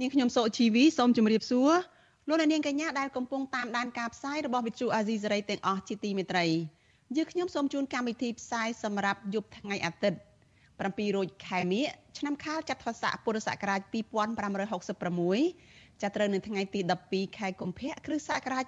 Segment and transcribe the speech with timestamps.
[0.00, 1.70] នាងខ្ញុំសូជីវីសូមជម្រាបសួរ
[2.28, 6.44] លោកអ្នកនាងកញ្ញាដែលកំពុងតាមដានការផ្សាយរបស់ Vuthu Azizi Serai ទាំងអស់ជាទីមេត្រី
[7.16, 10.18] យើងខ្ញុំសូមជូនកម្មវិធីផ្សាយសម្រាប់យប់ថ្ងៃអាទិត្យ
[10.66, 11.84] 7រោចខែមិញ
[12.18, 18.64] ឆ្នាំខាលចត្វាស័កពុរសករាជ2566ចាប់ត្រូវនៅថ្ងៃទី12ខែកុម្ភៈគ្រិស្តសករាជ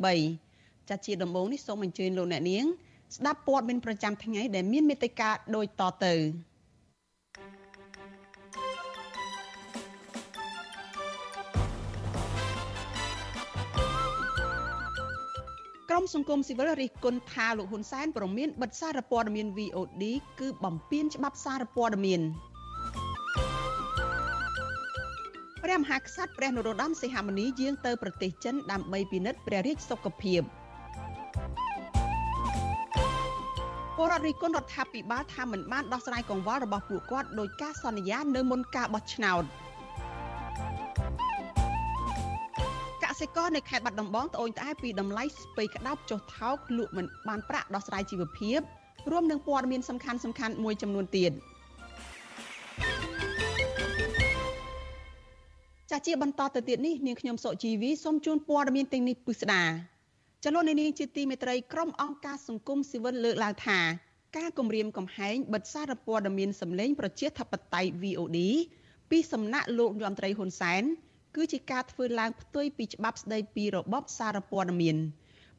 [0.00, 2.64] 2023ចាត់ជាដំបូងនេះសូមអញ្ជើញលោកអ្នកនាង
[3.16, 20.02] ស្ដាប់ព័ត៌មានប្រចាំថ្ងៃដែលមានមេត្តាដូចតទៅក្មសង្គមស៊ីវិលរិះគន់ថាលោកហ៊ុនសែនប្រមានបិទសារព័ត៌មាន VOD
[20.40, 22.20] គឺបំពានច្បាប់សារព័ត៌មាន
[25.64, 30.42] ព្រះមហាក្សត្រព្រះនរោត្តមសីហមុនីយាងទៅប្រទេសចិនដើម្បីពិនិត្យព្រះរាជសុខភាព
[33.96, 39.44] ពលរដ្ឋរិះគន់រដ្ឋាភិបាលថាមិនបានដោះស្រាយកង្វល់របស់ពួកគាត់ដោយការសន្យានៅមុនការបោះឆ្នោត។
[43.20, 48.58] សិករនៅខេត្តបាត់ដំបងត្អូញត្អែពីតម្លៃស្ពៃក្តោបចុះថោកលក់មិនបានប្រាក់ដោះស្រាយជីវភាព
[49.10, 51.32] រួមនឹងព័ត៌មានសំខាន់សំខាន់មួយចំនួនទៀត
[55.90, 59.64] ចាស់ជាបន្តទៅទៀតនេះនាងខ្ញុំសុជីវីសូមជូនព័ត៌មានទាំងនេះពិស្ដា
[60.44, 63.78] ចលនានាងជាទីមេត្រីក្រុមអង្គការសង្គមស៊ីវិលលើកឡើងថា
[64.36, 68.38] ការគម្រាមកំហែងបិទសារព័ត៌មានសម្លេងប្រជាធិបតេយ្យ VOD
[69.10, 70.84] ពីសំណាក់លោកយមត្រីហ៊ុនសែន
[71.36, 74.96] គឺជាការធ្វើឡើងផ្ទុយពីច្បាប់ស្តីពីរបបសារព័ត៌មាន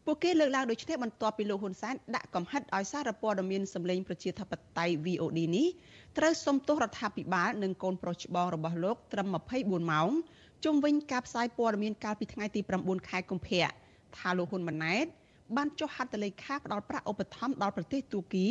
[0.05, 5.67] ពួកគេលើកឡើងដូចនេះបន្ទាប់ពីលោកហ៊ុនសែនដាក់កំហិតឲ្យសារព័ត៌មានសម្លេងប្រជាធិបតេយ្យ VOD នេះ
[6.17, 9.27] ត្រូវសុំទោសរដ្ឋាភិបាលនិងកូនប្រុសច្បងរបស់លោកត្រឹម
[9.59, 10.09] 24ម៉ោង
[10.65, 13.69] ជុំវិញការផ្សាយព័ត៌មានកាលពីថ្ងៃទី9ខែកុម្ភៈ
[14.17, 15.05] ថាលោកហ៊ុនម៉ាណែត
[15.55, 18.47] បានចុះហត្ថលេខាផ្ដល់ប្រាក់ឧបត្ថម្ភដល់ប្រទេសទូគី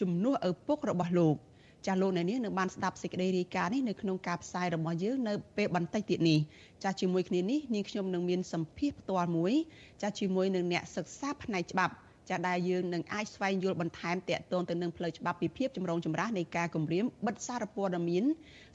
[0.00, 1.36] ជំនួសឪពុករបស់លោក។
[1.86, 6.38] ចាស់លោកអ្នកនាងនឹងបានស្ដាប់សេចក្តីរាយការណ៍នេះនៅក្នុងការផ្សាយរបស់យើងនៅពេលបន្តិចទៀតនេះ
[6.82, 9.52] ចាស់ជាមួយគ្នានេះនាងខ្ញុំនឹងមានសម្ភារផ្ទាល់មួយ
[10.02, 11.94] ចាស់ជាមួយនឹងអ្នកសិក្សាផ្នែកច្បាប់
[12.30, 18.24] ចាដែលយើងនឹងអាចស្វែងយល់បន្ថែមតាក់ទងទៅនឹងផ្លូវច្បាប់ពីភាពចម្រូងចម្រាសនៃការគម្រាមបិទសារព័ត៌មាន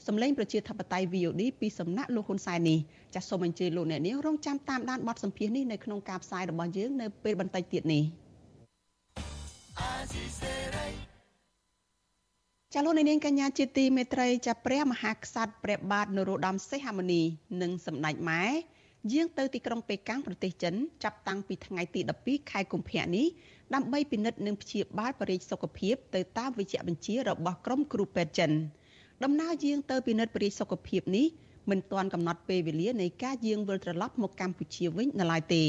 [0.06, 2.78] សម្លេងប្រជាធិបតេយ្យ VOD ពីសំណាក់លោកហ៊ុនសែននេះ
[3.14, 8.02] ចាសសូមអញ្ជើញលោកអ្នកនាងរងចាំតាមដានបទសម្ភាសន៍នេះនៅក្នុងការផ្សាយរបស់យើងនៅពេលបន្តិចទៀតនេះ
[12.78, 17.22] ចាលោកនាងកញ្ញាជាទីមេត្រីចាព្រះមហាក្សត្រព្រះបាទនរោត្តមសីហមុនី
[17.62, 18.44] និងសម្ដេចម៉ែ
[19.12, 23.26] យាងទៅទីក្រុងប៉េកាំងប្រទេសចិនចាប់តាំងពីថ្ងៃទី12ខែកុម្ភៈនេះ
[23.74, 28.52] ដើម្បីពិនិត្យនិងព្យាបាលបរិយាសុខភាពទៅតាមវិជ្ជាបញ្ជារបស់ក្រុមគ្រូពេទ្យចិន
[29.24, 31.26] ដំណើរយាងទៅពិនិត្យបរិយាសុខភាពនេះ
[31.70, 35.64] មិនទាន់កំណត់ពេលវេលានៃការយាងវិលត្រឡប់មកកម្ពុជាវិញនៅឡើយទេ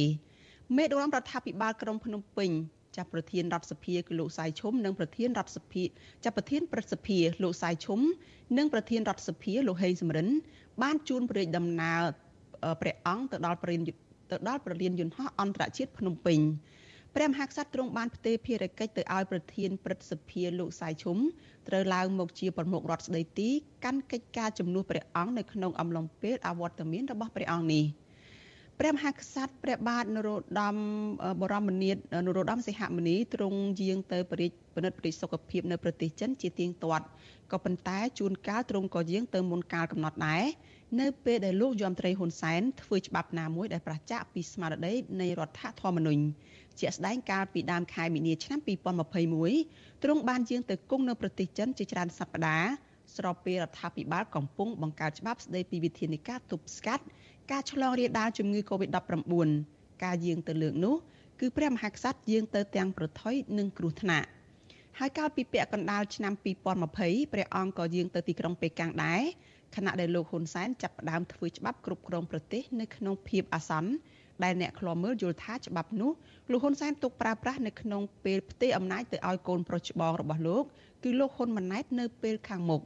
[0.75, 2.51] មេដឹកនាំរដ្ឋាភិបាលក្រុងភ្នំពេញ
[2.97, 5.83] ចាប់ប្រធានរដ្ឋសភាគឺលោកសៃឈុំនិងប្រធានរដ្ឋសភា
[6.23, 7.99] ចាប់ប្រធានប្រសិទ្ធិលោកសៃឈុំ
[8.57, 10.27] និងប្រធានរដ្ឋសភាលោកហេងសំរិន
[10.81, 12.01] បានជួនព្រះរាជដំណើរ
[12.81, 13.81] ព្រះអង្គទៅដល់ប្រលាន
[14.31, 16.39] ទៅដល់ប្រលានយន្តហោះអន្តរជាតិភ្នំពេញ
[17.15, 21.17] ព្រះមហាក្សត្រទ្រង់បានផ្ទេរភារកិច្ចទៅឲ្យប្រធានព្រឹទ្ធសភាលោកសៃឈុំ
[21.67, 23.49] ត្រូវឡើងមកជាប្រមុខរដ្ឋស្ដីទី
[23.85, 27.85] កាន់កិច្ចការជំនួសព្រះអង្គនៅក្នុងអំឡុងពេលអវត្តមានរបស់ព្រះអង្គនេះ។
[28.81, 30.75] ព្រះមហាក្សត្រព្រះបាទនរោត្តម
[31.41, 37.05] បរមនាថនរោត្តមសីហមុនីទ្រង់យាងទៅបរិយាពិនិត្យប្រតិសុខភាពនៅប្រទេសចិនជាទៀងទាត់
[37.51, 40.43] ក៏ប៉ុន្តែជួនកាលទ្រង់ក៏យាងទៅមុនកាលកំណត់ដែរ
[40.99, 46.23] នៅពេលដែលលោកយមត្រីហ៊ុនសែនធ្វើច្បាប់ណាមួយដែលប្រឆាំងពីស្មារតីនៃរដ្ឋធម្មនុញ្ញ
[46.79, 48.59] ជាក់ស្ដែងកាលពីដើមខែមីនាឆ្នាំ
[49.45, 57.05] 2021ទ្រង់បានយាងទៅគង់នៅប្រទេសចិនជាច្រើនសប្តាហ៍ស្របពេលរដ្ឋាភិបាលកំពុងបង្កើតច្បាប់ស្តីពីវិធានការទប់ស្កាត់
[57.51, 59.49] ការឆ្លងរាលដាលជំងឺ Covid-19
[60.03, 60.95] ការយាងទៅលើកនោះ
[61.39, 64.27] គឺព្រះមហាក្សត្រយាងទៅទាំងប្រថុយនិងគ្រោះថ្នាក់
[64.99, 66.33] ហើយកាលពីពាក់កណ្ដាលឆ្នាំ
[66.83, 69.21] 2020ព្រះអង្គក៏យាងទៅទីក្រុងប៉េកាំងដែរ
[69.75, 73.91] ខណៈដែលលោកហ៊ុនសែនចាប់ផ្ដើមធ្វើច្បាប់គ្រប់គ្រងប្រទេសនៅក្នុងភាពអាសន្ន
[74.43, 76.11] ដែលអ្នកខ្លាំមើលយល់ថាច្បាប់នោះ
[76.51, 80.63] លោកហ៊ុនសែនទុកប្រើប្រាស់នៅក្នុងពេលផ្ទេរអំណាចទៅឲ្យកូនប្រុសច្បងរបស់លោក
[81.03, 82.81] គឺលោកហ៊ុនម៉ាណែតនៅពេលខាងមុខ។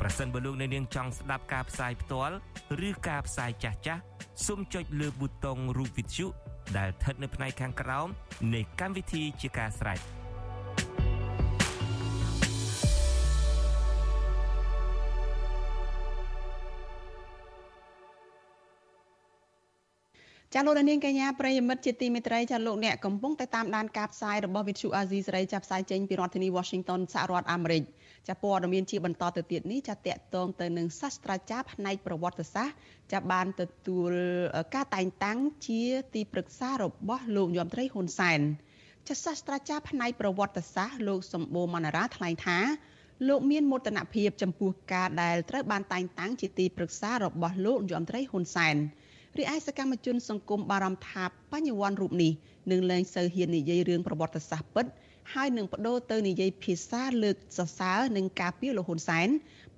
[0.00, 2.34] ប្រសិនបើលោកអ្នកនាងចង់ស្ដាប់ការផ្សាយផ្ទាល់
[2.88, 4.02] ឬការផ្សាយចាស់ចាស់
[4.46, 6.26] សូមចុចលើប៊ូតុងរូប Vithu
[6.76, 8.08] ដែលស្ថិតនៅផ្នែកខាងក្រោម
[8.54, 10.00] នៃកម្មវិធីជាការស្រេច។
[20.54, 27.82] ចាលោកនាងកញ្ញាប្រិយមិត្តជាទីមេត្រីចាលោកអ្នកកំពុងតែតាមដានការផ្សាយរបស់ Vithu Azizi សេរីចាប់ផ្សាយចេញពីរដ្ឋធានី Washington សហរដ្ឋអាមេរិក
[28.28, 32.76] ចាព័ត៌មានជាបន្តទៅទៀតនេះចាតកតងទៅនឹងសាស្ត្រាចារ្យផ្នែកប្រវត្តិសាស្ត្រ
[33.12, 34.12] ចាបានទទួល
[34.74, 35.82] ការតែងតាំងជា
[36.14, 38.40] ទីប្រឹក្សារបស់លោកយមត្រីហ៊ុនសែន
[39.08, 42.58] ចាសាស្ត្រាចារ្យផ្នែកប្រវត្តិសាស្ត្រលោកសម្បូរមណ្ណារាថ្លែងថា
[43.28, 48.76] លោកមានមោទនភាពចំពោះការដែលត្រូវបានតែងតាំងជាទីប្រឹក្សារបស់លោកយមត្រីហ៊ុនសែន
[49.38, 52.32] រីឯសកម្មជនសង្គមបារម្ភថាបញ្ញវន្តរូបនេះ
[52.70, 54.86] នឹងលែងសូវហ៊ាននិយាយរឿងប្រវត្តិសាស្ត្រពិត
[55.34, 59.28] ហើយនឹងបដូរទៅនិយាយភាសាលើកសរសើរនឹងការពារលោកហ៊ុនសែន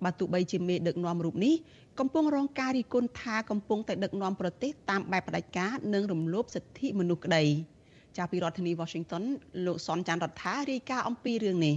[0.04, 1.54] បើទោះបីជាមេដឹកនាំរូបនេះ
[1.99, 7.44] កំពុងរងការរិះគន់ថាកំពុងតែដឹកនាំប្រទេសតាមបែបផ្ដាច់ការនិងរំលោភសិទ្ធិមនុស្សក្តី
[8.16, 9.25] ចាប់ពីរដ្ឋធានី Washington
[9.66, 11.76] លោកសនច័ន្ទរដ្ឋារាយការណ៍អំពីរឿងនេះ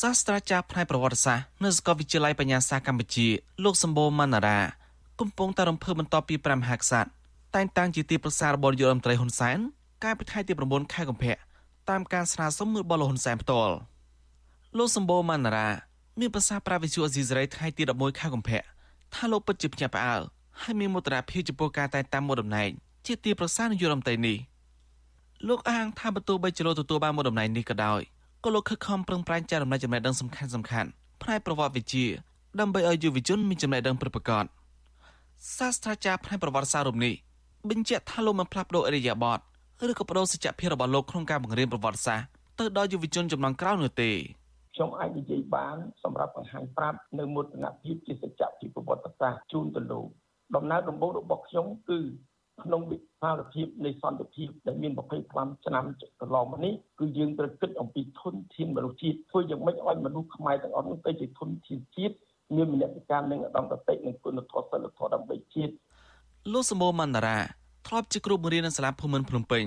[0.00, 3.26] សាស្ត្រាចារ្យផ្នែកប្រវត្តិសាស្ត្រនៅសាកលវិទ្យាល័យបញ្ញាសាស្ត្រកម្ពុជា
[3.64, 4.58] លោកសម្បូរមណ្ណារា
[5.20, 7.10] កំពុងតែរំភើបបន្តពីព្រះមហាក្សត្រ
[7.54, 9.58] តែងតាំងជាទីប្រឹក្សារបស់នាយករដ្ឋមន្ត្រីហ៊ុនសែន
[10.04, 11.36] កាលពីថ្ងៃទី9ខែកុម្ភៈ
[11.90, 13.74] តាមការស្នើសុំរបស់លោកហ៊ុនសែនផ្ទាល់
[14.78, 15.68] លោកសម្បូរម៉ាណារ៉ា
[16.20, 18.62] មានប្រសាសន៍ប្រាវិសុអេស៊ីសរ៉ៃថ្ងៃទី11ខែកុម្ភៈ
[19.14, 20.20] ថាលោកពិតជាភ្ញាក់ផ្អើល
[20.62, 22.70] ហើយមានមោទនភាពចំពោះការតែងតាំងមកតំណែង
[23.06, 24.36] ជាទីប្រឹក្សានាយករដ្ឋមន្ត្រីនេះ
[25.48, 28.00] លោកអះអាងថាបើទោះបីជាលោកទទួលបានមកតំណែងនេះក៏ដោយ
[28.44, 30.88] ក៏លោកខិតខំប្រឹងប្រែងចែករំលែកចំណេះដឹងសំខាន់សំខាន់
[31.22, 32.06] ផ្នែកប្រវត្តិវិទ្យា
[32.60, 34.44] ដើម្បីឲ្យយុវជនមានចំណេះដឹងពិតប្រាកដ
[35.56, 37.14] សាស្ត្រាចារ្យផ្នែកប្រវត្តិសាស្ត្ររូបនេះ
[37.70, 39.42] បញ្ជាក់ថាលោកមិនផ្លាស់ប្ដូរអរិយាប័ត្រ
[39.84, 42.26] ឬក៏បដូរសច្ចភាពរបស់លោកក្នុងការបង្រៀនប្រវត្តិសាស្ត្រ
[42.58, 44.10] ទៅដល់យុវជនចំនួនក្រោយនោះទេ
[44.74, 50.06] ខ្ញុំអាចនិយាយបានសម្រាប់បង្ហាញប្រាប់នៅមោទនភាពជាសច្ចៈពីប្រវត្តិសាស្ត្រជូនទៅលោក
[50.56, 51.98] ដំណើរដំបូងរបស់ខ្ញុំគឺ
[52.64, 54.92] ក្នុងវិសាលភាពនៃសន្តិភាពដែលមាន
[55.28, 55.84] 25ឆ្នាំ
[56.20, 62.14] កន្លងមកនេះគឺយើងត្រូវគិតអំពីធនធានមនុស្សជាតិធ្វើយ៉ាងម៉េចឲ្យមនុស្សខ្មែរទាំងអស់នោះទៅជាធនធានជាតិ
[62.56, 65.72] មានមនសិការនិងឧត្តមគតិនិងគុណធម៌សិលធម៌ដើម្បីជាតិ
[66.52, 67.38] លោកសមោមណ្ណារា
[67.86, 69.64] ធ្លាប់ជាគ្រូបង្រៀននៅសាលាភូមិន្ទភ្នំពេញ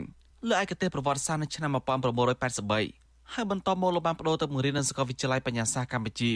[0.49, 6.31] លើឯកទេសប្រវត្តិសាស្ត្រនៅឆ្នាំ1983ហើយបន្តមកលោកបានបដូរទៅបង្រៀននៅសាកលវិទ្យាល័យបញ្ញាសាស្ត្រកម្ពុជា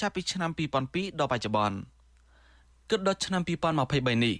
[0.00, 0.50] ចាប់ពីឆ្នាំ
[0.84, 1.78] 2002ដល់បច្ចុប្បន្ន
[2.90, 4.34] គិតដល់ឆ្នាំ2023នេះ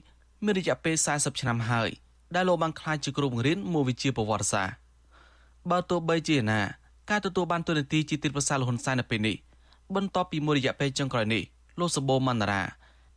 [0.44, 1.90] មានរយៈពេល40ឆ្នាំហើយ
[2.34, 4.74] ដែលលោកបានក្លាយជាគ្រូបង្រៀនមួយវិជ្ជាប្រវត្តិសាស្ត្រ
[5.70, 6.60] បើទោះបីជាណា
[7.10, 9.36] ការទទួលបានទូនាទីជាទីប្រឹក្សាលហ៊ុនសែននៅពេលនេះ
[9.94, 11.42] បន្ទាប់ពីមួយរយៈពេលចុងក្រោយនេះ
[11.80, 12.62] លោកសម្បូរមណ្ណារា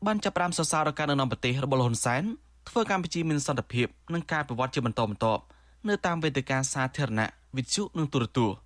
[0.06, 2.24] បានចាប់ផ្ដើមសរសើរការដឹកនាំប្រទេសរបស់លោកហ៊ុនសែន
[2.70, 5.42] ធ្វើកម្ពុជាមានសន្តិភាពនិងការប្រវត្តិជាបន្តបន្ទាប់
[5.90, 8.58] នៅតាមវេទិកាសាធារណៈវិទ្យុនិងទូរទស្សន៍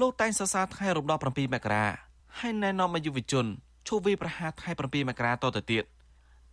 [0.00, 1.84] លោកតែងសរសើរថ្ងៃរំដោះ7មករា
[2.38, 3.46] ហើយណែនាំឲ្យយុវជន
[3.88, 5.84] ជួបវាប្រហារថ្ងៃ7មករាតទៅទៀត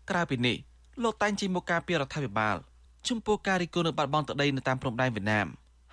[0.09, 0.55] ក្រៅពីនេះ
[1.03, 2.55] លោកតែងជិះមកការពីរដ្ឋាភិបាល
[3.07, 5.47] ចំពោះការរីកគុណនៅបាត់បង់ទឹកដីនៅតាមព្រំដែនវៀតណាម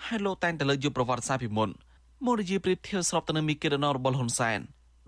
[0.04, 1.70] ហើយលោកតែងតែលើកយកប្រវត្តិសាស្ត្រពីមុន
[2.24, 4.58] មកនិយាយប្រៀបធៀបស្របទៅនឹងមីគីដណរបស់ហ៊ុនសែន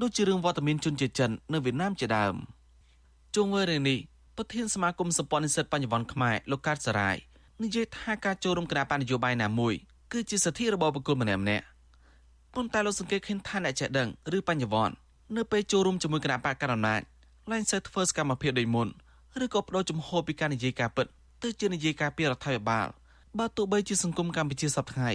[0.03, 2.35] ដូចជារឿងវត្តមានជនជាតិចិននៅវៀតណាមជាដើម
[3.35, 3.99] ជុំវិញរឿងនេះ
[4.41, 7.17] ប្រធានសមាគមសម្ព័ន្ធនិស្សិតបញ្ញវន្តខ្មែរលោកកើតសរាយ
[7.65, 9.75] និយាយថាការចូលរួមគណៈបញ្ញយោបាយណាមួយ
[10.13, 11.65] គឺជាសិទ្ធិរបស់បុគ្គលម្នាក់ម្នាក់
[12.55, 14.95] ប៉ុន្តែលោកសង្កេតឃើញថាអ្នកចេះដឹងឬបញ្ញវន្ត
[15.37, 17.01] នៅពេលចូលរួមជាមួយគណៈបកកណ្ដាលអំណាច
[17.53, 18.89] ឡើងសូវធ្វើសកម្មភាពដូចមុន
[19.45, 21.07] ឬក៏បដូរជំហរពីការនិយាយការពិត
[21.43, 22.87] ទៅជានិយាយការពីរដ្ឋាភិបាល
[23.39, 25.11] បើទោះបីជាសង្គមកម្ពុជាសពថ្ងៃ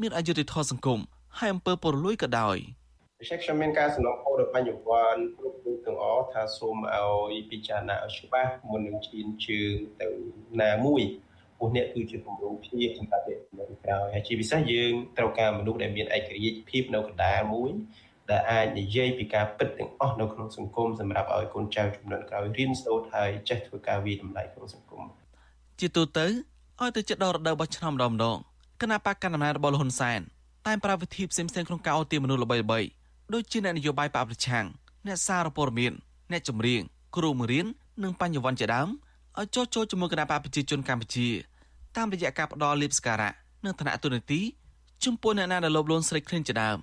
[0.00, 1.00] មានអយុត្តិធម៌សង្គម
[1.38, 2.56] ហើយអំពើពុករលួយក៏ដោយ
[3.20, 10.08] ដូច្នេះខ្ញុំមានការសំណូមពរដល់បញ្ញវន្តគ្រប់រូបទាំងអស់ថាសូមឲ្យពិចារណាឲ្យច្បាស់មុននឹងឈានជើងទៅ
[10.62, 11.02] ណាមួយ
[11.58, 17.70] ព្រោះអ្នកគឺជាគម្រោងភាពសម្រាប់អ្នកនៅក្រោយហើយជាពិសេសយើងត្រូវការមនុស្សដែលមានឯករាជ្យភាពនៅកណ្ដាលមួយ
[18.30, 25.02] ដែលអាចនិយាយពីការពិតទាំងអស់នៅក្នុងសង្គមសម្រាប់ឲ្យកូនចៅជំនាន់ក្រោយរៀនសូត្រហើយចេះធ្វើការវិតម្លៃក្នុងសង្គម
[25.80, 26.26] ជាទូទៅ
[26.80, 28.36] ឲ្យទៅចិត្តដល់រដូវបោះឆ្នោតម្ដងម្ដង
[28.82, 30.20] គណៈបកកណ្ដាលអំណាចរបស់លហ៊ុនសែន
[30.66, 32.97] តែប្រើវិធីផ្សេងៗក្នុងការអូទាមនុស្សល្បីៗ
[33.34, 34.64] ដូចជាអ្នកនយោបាយបកប្រឆាំង
[35.06, 35.92] អ្នកសារព័ត៌មាន
[36.32, 36.82] អ្នកចម្រៀង
[37.16, 37.66] គ្រូបង្រៀន
[38.02, 38.88] និងបញ្ញវន្តជាដើម
[39.38, 41.28] ឲ្យចុះចូលជាមួយគណៈបកប្រជាជនកម្ពុជា
[41.96, 43.32] តាមរយៈការផ្ដល់លៀបស្ការៈ
[43.64, 44.40] និងឋានៈទូនាទី
[45.04, 46.78] ចំពោះអ្នកណាដែលលោភលន់ស្រីឃ្លីនជាដើម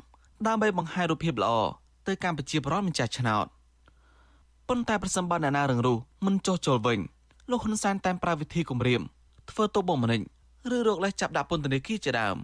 [0.48, 1.54] ដើម្បីបង្ហាញរូបភាពល្អ
[2.08, 3.46] ទៅកម្ពុជាប្រន់ម្ចាស់ឆ្នោត
[4.68, 7.00] ប៉ុន្តែប្រសិនបើអ្នកណារឹងរូសមិនចុះចូលវិញ
[7.50, 9.02] លោកហ៊ុនសែនតែមប្រើវិធីគំរាម
[9.50, 10.22] ធ្វើទោសបុកម្នេញ
[10.75, 12.38] ឬរកលេសចាប់ដាក់ពន្ធនាគារជាដើម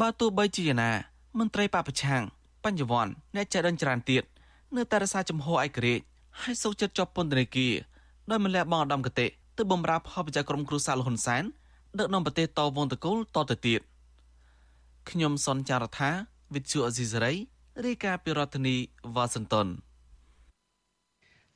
[0.00, 0.92] បើទោះបីជាយ៉ាងណា
[1.38, 2.22] មន្ត្រីបពប្រឆាំង
[2.64, 4.24] បញ្ញវន្តអ្នកចេះដឹងច្រើនទៀត
[4.76, 6.04] នៅតែរសារចំហឯករាជ្យ
[6.40, 7.74] ហើយសូកចិត្តជាប់ពន្ធនាគារ
[8.30, 11.44] ដោយមិនលះបង់ឧត្តមគតិទៅបំរើផលប្រយោជន៍ក្រុមគ្រួសារលហ៊ុនសែន
[11.98, 13.80] ដឹកនាំប្រទេសតវងតកូលតទៅទៀត
[15.10, 16.10] ខ្ញុំសនចាររថា
[16.54, 17.32] វិទ្យុអេស៊ីសរ៉ៃ
[17.84, 18.76] រាយការណ៍ពីរដ្ឋធានី
[19.14, 19.66] វ៉ាស៊ីនតោន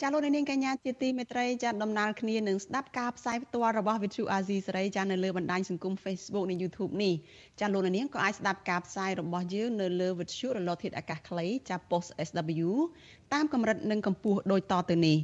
[0.01, 7.15] ចាលោកនាងកញ្ញាជាទីមេត្រីចាដំណើរគ្នានឹងស្ដាប់ការផ្សាយផ្ទាល់របស់ Vithu Azizi សេរីចានៅលើបណ្ដាញសង្គម Facebook និង YouTube នេះ
[7.61, 12.71] ចាលោកនាងក៏អាចស្ដាប់ការផ្សាយរបស់យើងនៅលើ Vithu រលកធាតុអាកាសខ្លីចា Post SW
[13.33, 15.17] តាមកម្រិតនិងកម្ពស់ដូចតទៅនេះ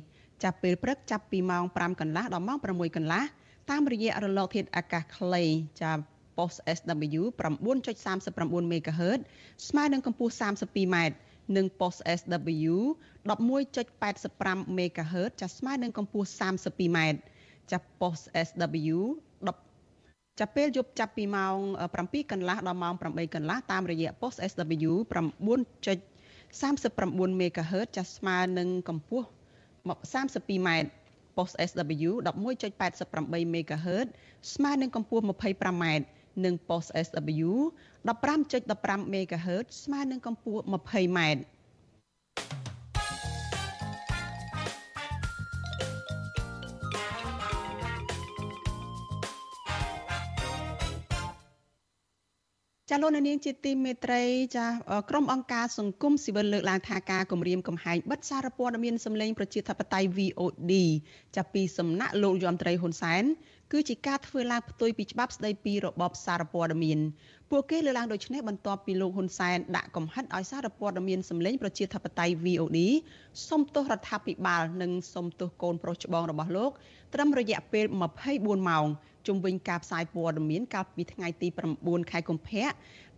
[0.43, 3.25] ចាប់ពេលព្រឹកចាប់ពីម៉ោង5កន្លះដល់ម៉ោង6កន្លះ
[3.71, 5.45] តាមរយៈរលកធាតុអាកាសខ្លី
[5.81, 5.93] ចា
[6.37, 9.21] post SW 9.39 MHz
[9.69, 10.97] ស្មើនឹងកម្ពស់ 32m
[11.57, 12.75] និង post SW
[13.29, 16.99] 11.85 MHz ចាស្មើនឹងកម្ពស់ 32m
[17.71, 18.99] ចា post SW
[19.69, 21.57] 10ចាប់ពេលយប់ចាប់ពីម៉ោង
[21.95, 29.27] 7កន្លះដល់ម៉ោង8កន្លះតាមរយៈ post SW 9.39 MHz ចាស្មើនឹងកម្ពស់
[30.13, 30.69] 32m
[31.37, 34.07] post SW 11.88 MHz
[34.55, 35.85] ស្មើនឹងកម្ពស់ 25m
[36.45, 37.51] និង post SW
[38.09, 41.21] 15.15 MHz ស្មើនឹងកម្ពស់ 20m
[52.91, 54.23] ចាលោកនាងជាទីមេត្រី
[54.57, 54.67] ចា
[55.11, 60.73] ក្រុមអង្គការសង្គមស៊ីវិលលើកឡើងថាការគម្រាមកំហែងបិទសារព័ត៌មានសម្លេងប្រជាធិបតេយ្យ VOD
[61.37, 63.25] ចាប់ពីសំណាក់លោកយមត្រីហ៊ុនសែន
[63.73, 66.99] គឺជាការធ្វើឡើងផ្ទុយពីច្បាប់ស្តីពីរបបសារព័ត៌មាន
[67.51, 72.79] ពួកគេលើកឡើងដូចនេះបន្ទាប់ពីលោកហ៊ុនសែនដាក់កំហិតឲ្យសារព័ត៌មានសម្លេងប្រជាធិបតេយ្យ VOD
[73.49, 76.71] សុំទោសរដ្ឋាភិបាលនិងសុំទោសកូនប្រុសច្បងរបស់លោក
[77.15, 77.85] ត្រឹមរយៈពេល
[78.27, 78.87] 24ម៉ោង
[79.27, 81.49] ជុំវិញការផ្សាយព័ត៌មានកាលពីថ្ងៃទី
[81.81, 82.69] 9ខែកុម្ភៈ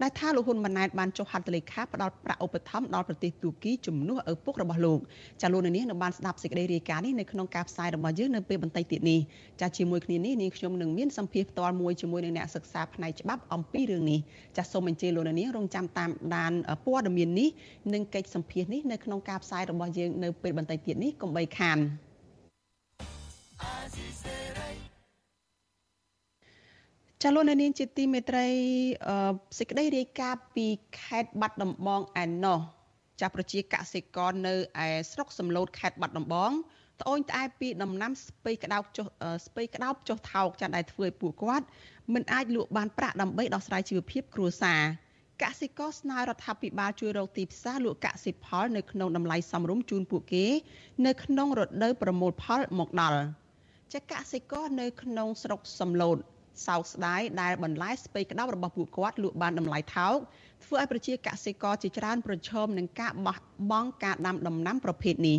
[0.03, 5.01] ដែលថាលោកហ៊ុនម៉ាណែតបានចុះហត្ថលេខាផ្ដល់ប្រាក់ឧបត្ថម្ភដល់ប្រទេសទូគីជំនួសឪពុករបស់លោក
[5.43, 9.21] ចាលោកនាងនៅបានស្ដាប់សេចក្តីរាយការណ៍នេះនៅក្នុងការផ្សាយរបស់យើងនៅពេលបន្តិចទៀតនេះ
[9.61, 14.21] ចាជាមួយគ្នានេះនាងខ្ញុំនឹងមានសម្ភារផ្ទាល់មួយជាមួយនឹងអ្នកសិក្សាផ្នែកច្បាប់អំពីរឿងនេះ
[14.57, 16.53] ចាសូមអញ្ជើញលោកនាងរងចាំតាមដាន
[16.85, 17.49] ព័ត៌មាននេះ
[17.95, 21.79] និងកិច្ចសម្ភារនេះនៅក្នុងការផ្សាយរបស់យើងនៅពេលបន្តិចទៀតនេះកុំបីខាន
[27.25, 28.47] ចាលោកនាងជាទីមេត្រី
[29.59, 30.67] សេចក្តីរាយការណ៍ពី
[31.01, 32.59] ខេត្តបាត់ដំបងឯណោះ
[33.21, 36.51] ចាប្រជាកសិករនៅឯស្រុកសំឡូតខេត្តបាត់ដំបង
[37.01, 39.07] ត្អូញត្អែពីដំណាំស្ពៃក្តោបចុះ
[39.47, 41.67] ស្ពៃក្តោបចុះថោកចាដែលធ្វើឲ្យពួកគាត់
[42.15, 44.83] មិនអាចលក់បានប្រាក់ដើម្បីដោះស្រាយជីវភាពគ្រួសារ
[45.43, 50.47] កសិករស្នើរដ្ឋាភិបាលជួយរកទីផ្សារលក់កសិផលនៅក្នុងតម្លៃសមរម្យជូនពួកគេ
[51.07, 53.21] នៅក្នុងរដូវប្រមូលផលមកដល់
[53.95, 56.19] ចាកសិករនៅក្នុងស្រុកសំឡូត
[56.67, 60.17] សោកស្ដាយដែលបន្លែស្ពៃក្តោបរបស់ពួកគាត់លក់បានតម្លៃថោក
[60.65, 63.39] ធ្វើឲ្យប្រជាកសិករជាច្រើនប្រឈមនឹងការបោះ
[63.71, 65.39] បង់ការដាំដំណាំប្រភេទនេះ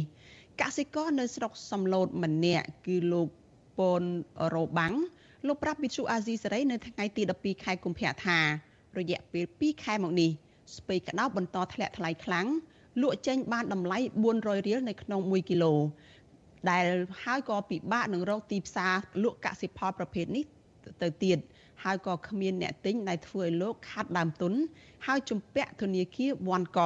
[0.62, 3.28] កសិករនៅស្រុកសំឡូតម្នាក់គឺលោក
[3.80, 4.04] ពន
[4.54, 4.94] រ៉ូបាំង
[5.48, 8.40] លោកប្រាប់វិទ្យុអាស៊ីសេរីនៅថ្ងៃទី12ខែកុម្ភៈថា
[8.98, 10.30] រយៈពេល2ខែមកនេះ
[10.78, 12.48] ស្ពៃក្តោបបន្តធ្លាក់ថ្លៃខ្លាំង
[13.02, 13.98] លក់ចេញបានតម្លៃ
[14.28, 15.74] 400រៀលនៅក្នុង1គីឡូ
[16.70, 16.86] ដែល
[17.24, 20.46] ហើយក៏ពិបាកនឹងរកទីផ្សារលក់កសិផលប្រភេទនេះ
[21.02, 21.38] ទៅទៀត
[21.84, 24.54] ហើយក៏គ្មានអ្នកទិញដែលធ្វើឲ្យលោកខាត់ដើមទុន
[25.06, 26.82] ហើយជំពាក់ធនាគារវ៉ាន់ក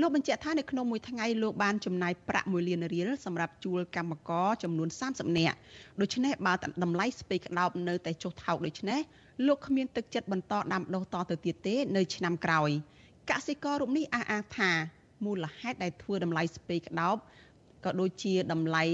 [0.00, 5.56] លោកបញ្ជាក់ថានៅក្នុងមួយថ្ងៃលោកបានចំណាយប្រាក់1លានរៀលសម្រាប់ជួលកម្មករចំនួន30នាក់
[6.00, 9.00] ដូច្នេះបើតម្លៃស្ពៃក្តោបនៅតែចុះថោកដូច្នេះ
[9.46, 12.70] លោកគ្មានទឹកចិត្តបន្តដាំដុះតទៅទៀតទេនៅឆ្នាំក្រោយ
[13.30, 14.70] កសិកររូបនេះអះអាងថា
[15.24, 17.16] មូលហេតុដែលធ្វើតម្លៃស្ពៃក្តោប
[17.84, 18.84] ក៏ដូចជាតម្លៃ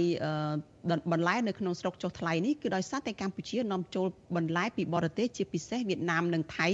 [1.13, 6.69] បន្លែនៅក្នុងស្រុកចុះថ្លៃនេះគឺដោយសារតែកម្ពុជានាំចូលបន្លែពីបរទេសជាពិសេសវៀតណាមនិងថៃ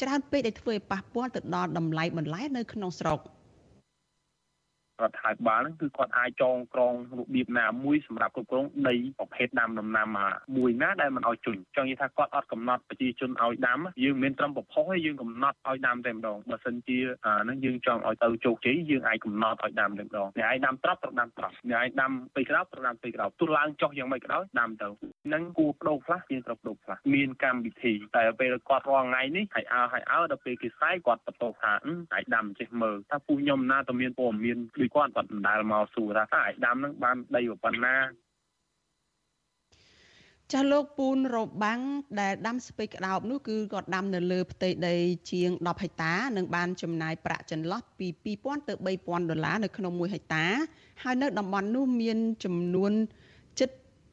[0.00, 3.18] ច្រើនពេកដែលធ្វើឲ្យប៉ះពាល់ទៅដល់តម្លៃបន្លែនៅក្នុងស្រុក។
[5.04, 10.08] រដ្ឋាភិបាលហ្នឹងគឺគាត់អាចចងក្រងរបៀបណាមួយសម្រាប់គ្រប់គ្រងដីប្រភេទដាំដំណាំ
[10.56, 16.98] មួយណាដែលមិនឲ្យជន់ចង់និយាយថាគាត់អត់កំណត់ប្រជាជនឲ្យដាំយើងមិនត្រឹមប្រផុសទេយើងកំណត់ឲ្យដាំតែម្ដងបើសិនជា
[17.42, 24.86] ហ្នឹងយើងចង់ឲ្យទៅជោគជ័យយើងអាចកំណត់ឲ្យដាំតែម្ដងអ្នកឯងដាំត្រប់ត្រូវដាំត្រប់អ្នកឯងដាំពេលក្រោយត្រូវដាំពេលក្រោយទោះឡើងចុះយ៉ាងម៉េចក៏ដោយដាំទៅ
[25.26, 31.72] ហ្នឹងគួរបដូរខ្លះយើងត្រូវបដូរខ្លះមានកម្មវិធីតែពេលគាត់រាល់ថ្ងៃនេះហើយអើហើយអើដល់ពេលគេផ្សាយគាត់បន្តថា
[32.14, 37.96] អាចដាំចេះមើលថាពូខ្ញុំណាទៅមានព័ត៌មានដូចគាត់គាត់មិនដែលមកសួរថាអាចដាំនឹងបានដីប៉ុណ្ណា
[40.52, 41.80] ចាស់លោកពូនរបាំង
[42.20, 44.96] ដែលដាំស្ពៃក្តោបនោះគឺគាត់ដាំនៅលើផ្ទៃដី
[45.30, 48.08] ជាង10ហិកតានិងបានចំណាយប្រាក់ចន្លោះពី
[48.42, 48.74] 2000ទៅ
[49.06, 50.46] 3000ដុល្លារនៅក្នុង1ហិកតា
[51.02, 52.92] ហើយនៅតំបន់នោះមានចំនួន
[53.58, 53.70] ជិត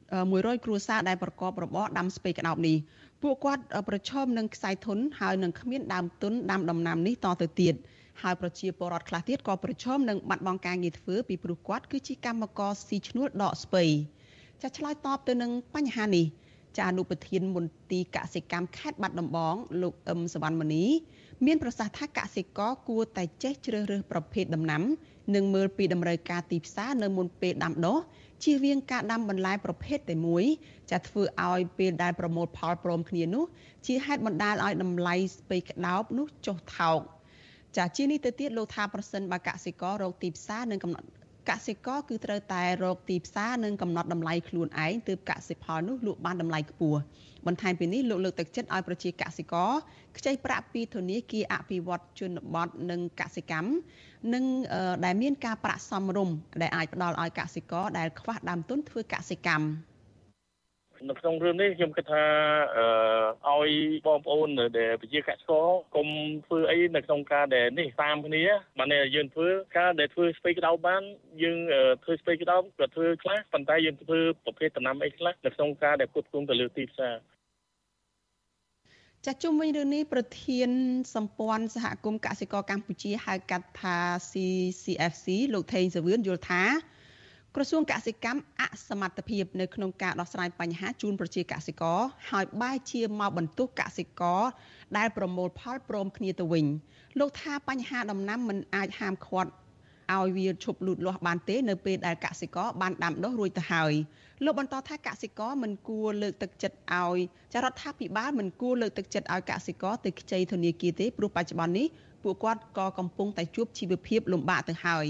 [0.09, 2.77] 100គ្រួសារដែលប្រកបរបរដាំស្ពៃក្តោបនេះ
[3.21, 7.75] ពួកគាត់ប្រឈមនឹងខ្សែធនហើយនឹងគ្មានដើមទុនដាំដំណាំនេះតទៅទៀត
[8.21, 13.83] ហើយប្រជាពលរដ្ឋខ្លះទៀតក៏ប្រឈមនឹងបាត់បង់ការងារធ្វើពីព្រោះគាត់គឺជាកម្មករស៊ីឈ្នួលដកស្ពៃ
[14.61, 16.25] ចាឆ្លើយតបទៅនឹងបញ្ហានេះ
[16.77, 20.85] ចាអនុប្រធានមន្ទីរកសិកម្មខេត្តបាត់ដំបងលោកអឹមសវណ្ណមនី
[21.45, 24.83] មានប្រសាសន៍ថាកសិករគួរតែចេះជ្រើសរើសប្រភេទដំណាំ
[25.35, 27.97] និងមើលពីតម្រូវការទីផ្សារនៅមុនពេលដាំដុះ
[28.43, 30.43] ជៀសវាងការដាំបន្លែប្រភេទតែមួយ
[30.91, 33.45] ចាធ្វើឲ្យពេលដែលប្រមូលផលព្រមគ្នានោះ
[33.85, 36.99] ជាហេតុបណ្ដាលឲ្យតម្លៃស្ពៃក្តោបនោះចុះថោក
[37.77, 41.07] ចាជានេះទៅទៀតលោកថាប្រសិនបើកសិកររកទីផ្សារនិងកំណត់
[41.49, 46.99] កសិករគឺត្រូវតែរកទីផ្សារនិងកំណត់តម្លៃខ្លួនឯងទើបកសិផលនោះលក់បានតម្លៃខ្ពស់
[47.47, 49.71] បន្ថែមពីនេះលោកលើកទឹកចិត្តឲ្យប្រជាកសិករ
[50.17, 53.71] ខ្ចីប្រាក់ពីធនាគារអភិវឌ្ឍជនបទនិងកសិកម្ម
[54.33, 54.43] និង
[55.05, 59.65] ដែលមានការប្រាក់សមរម្យដែលអាចផ្ដល់ឲ្យកសិករដែលខ្វះដើមទុនធ្វើកសិកម្ម
[61.07, 62.23] នៅក្នុងរឿងនេះខ្ញុំគិតថា
[63.47, 63.71] អឺឲ្យ
[64.07, 66.07] បងប្អូនដែលប្រជាកសិករកុំ
[66.45, 68.43] ធ្វើអីនៅក្នុងការដែលនេះតាមគ្នា
[68.79, 71.03] បានយើងធ្វើការដែលធ្វើស្ពៃក្តោបបាន
[71.43, 71.57] យើង
[72.03, 77.15] ធ្វើស្ពៃក្តោបក៏ធ្វើខ្លះប៉ុន្តែយើងធ្វើប្រភេទដំណាំអីខ្លះនៅក្នុងការដែលផ្គត់ផ្គង់ទៅលើទីផ្សារ
[79.25, 80.69] ចាជុំវិញរឿងនេះប្រធាន
[81.15, 83.97] សម្ព័ន្ធសហគមន៍កសិករកម្ពុជាហៅកាត់ថា
[84.31, 86.63] CCFC លោកថេងសាវឿនយល់ថា
[87.55, 94.41] ក្រសួងកសិកម្មអសមត្ថភាពនៅក្នុងការដោះស្រាយបញ្ហាជូនប្រជាកសិករហើយបែរជាមកបន្ទោសកសិករ
[94.97, 96.65] ដែលប្រមូលផលព្រមគ្នាទៅវិញ
[97.19, 99.51] លោកថាបញ្ហាដំណាំមិនអាចហាមឃាត់
[100.15, 103.93] ឲ្យវាឈប់លូតលាស់បានទេនៅពេលដែលកសិករបានដាំដុះរួចទៅហើយ
[104.45, 107.17] លោកបន្តថាកសិករមិនគួរលើកទឹកចិត្តឲ្យ
[107.53, 111.87] ចារដ្ឋាភិបាលមិនគួរលើកទឹកចិត្តឲ្យកសិករទៅខ្ចីធនាគារទេព្រោះបច្ចុប្បន្ននេះ
[112.23, 115.07] ពួកគាត់ក៏កំពុងតែជួបជីវភាពលំបាកទៅហើយ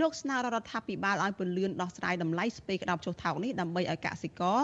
[0.00, 4.60] លោកស្នើរដ្ឋាភិបាលឲ្យពន្លឿនដោះស្រាយតម្លៃស្ពៃក្តោបចុះថោកនេះដើម្បីឲ្យកសិករ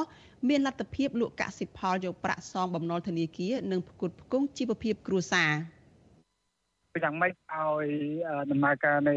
[0.48, 5.52] មានលទ្ធភាពលក់កសិផលយកប្រាក់សងបំណុលធនាគារនិងផ្គត់ផ្គង់ជីវភាពគ្រួសារ
[7.04, 7.86] យ៉ាងម៉េចឲ្យ
[8.50, 9.16] ដំណើរការនៃ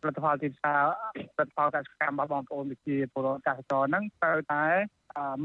[0.00, 0.82] ផលិតផលទីផ្សារ
[1.34, 4.64] ផលិតផលកសិកម្មរបស់បងប្អូនប្រជាពលរដ្ឋកសិករហ្នឹងត្រូវតែ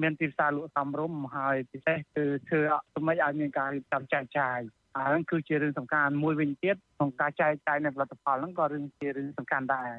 [0.02, 4.60] មានទីផ្សារលក់សមរម្យហើយពិសេសគឺធ្វើឲ្យឲ្យមានការរៀបចំចែកចាយ
[4.98, 9.92] ហើយគឺជារឿងសំខាន់មួយវិញទៀតក្នុងការចែកចាយនៅផលិតផលហ្នឹងក៏រឿងជារឿងសំខាន់ដែរ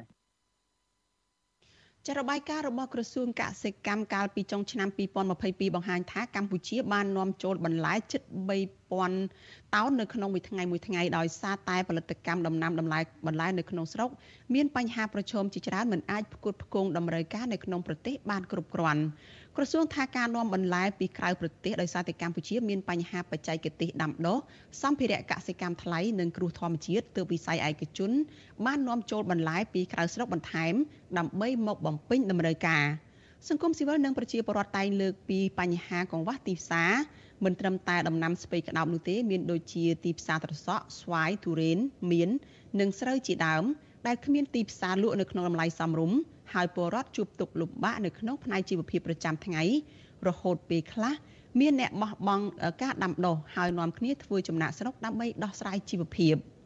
[2.07, 4.89] ចារបាយការណ៍របស់ក្រសួងកសិកម្មកាលពីចុងឆ្នាំ
[5.31, 8.21] 2022បង្ហាញថាកម្ពុជាបាននាំចូលបន្លែជិត
[8.99, 14.09] 3000តោននៅក្នុងមួយថ្ងៃមួយថ្ងៃដោយសារតែផលិតកម្មដំណាំបន្លែបន្លែនៅក្នុងស្រុក
[14.53, 19.03] មានបញ្ហាប្រឈមជាច្រើនមិនអាចផ្គត់ផ្គង់តម្រូវការនៅក្នុងប្រទេសបានគ្រប់គ្រាន់
[19.57, 24.37] ក្រសួងថាការនាំបន្លែពីក្រៅប្រទេសដោយសារតែកម្ពុជាមានបញ្ហាបច្ចេកទេសដាំដុះ
[24.81, 28.11] សម្ភារៈកសិកម្មថ្លៃនិងគ្រោះធម្មជាតិទើបវិស័យឯកជន
[28.65, 30.73] បាននាំចូលបន្លែពីក្រៅស្រុកបន្ថែម
[31.17, 32.85] ដើម្បីមកបំពេញតម្រូវការ
[33.49, 36.91] សង្គមស៊ីវិលនិងប្រជាពលរដ្ឋតែងលើកពីបញ្ហាកង្វះទីផ្សារ
[37.43, 41.79] មិនត្រឹមតែដំណាំស្ពៃក្តោបនោះទេមានដូចជាទីផ្សារត្រសក់ស្វាយទុរេន
[42.11, 42.29] មៀន
[42.79, 43.63] និងស្រូវជាដើម
[44.07, 46.17] ដែលគ្មានទីផ្សារលក់នៅក្នុងតម្លៃសមរម្យ
[46.53, 49.63] ហើយពលរដ្ឋជួបទុក្ខលំបាកនៅក្នុងផ្នែកជីវភាពប្រចាំថ្ងៃ
[50.27, 51.13] រហូតពេលខ្លះ
[51.59, 52.45] មានអ្នកបោះបង់
[52.81, 56.35] ការដាំដុះហើយនាំគ្នាធ្វើចំណាក់ស្រុកដើម្បីដោះស្រាយជីវភាព។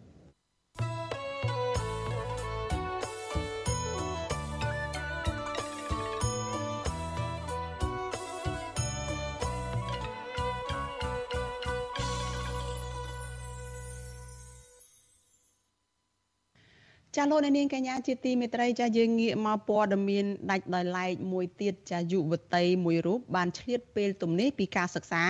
[17.17, 25.23] ចាលោកនាងកញ្ញាជាទីមេត្រីចាយើងងាកមកព័ត៌មានដាច់ដោយឡែកមួយទៀតចាយុវតីមួយរូបបានឆ្លៀតពេលទំនេរពីការសិក្សា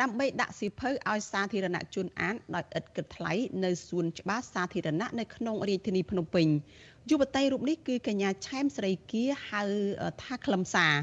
[0.00, 3.32] ដើម្បីដាក់សៀវភៅឲ្យសាធារណជនអានដោយឥតគិតថ្លៃ
[3.64, 6.46] នៅសួនច្បារសាធារណៈនៅក្នុងរាជធានីភ្នំពេញ
[7.10, 9.62] យុវតីរូបនេះគឺកញ្ញាឆែមស្រីគាហៅ
[10.22, 10.94] ថាខ្លឹមសារ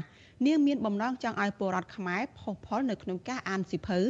[0.46, 4.00] នាងមានបំណងចង់ឲ្យពលរដ្ឋខ្មែរផុសផុលនៅក្នុងការអានសៀវភៅ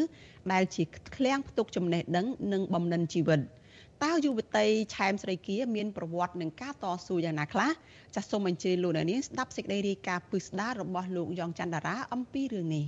[0.52, 0.82] ដែលជា
[1.16, 3.40] ឃ្លាំងផ្ទុកចំណេះដឹងនិងបំណិនជីវិត។
[4.04, 7.70] តើយុវតីឆែមស្រីគាមានប្រវត្តិនឹងការតស៊ូយ៉ាងណាខ្លះ
[8.14, 12.86] ចាសសូមអញ្ជើញលោកអ្នកនាងស្ដាប់សេចក្តីរាយការណ៍ពិស្ដាររបស់លោកយ៉ងច័ន្ទតារាអំពីរឿងនេះ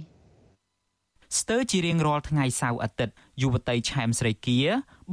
[1.38, 4.60] ស្ទើរជារៀងរាល់ថ្ងៃសៅរ៍អាទិត្យយុវតីឆែមស្រីគា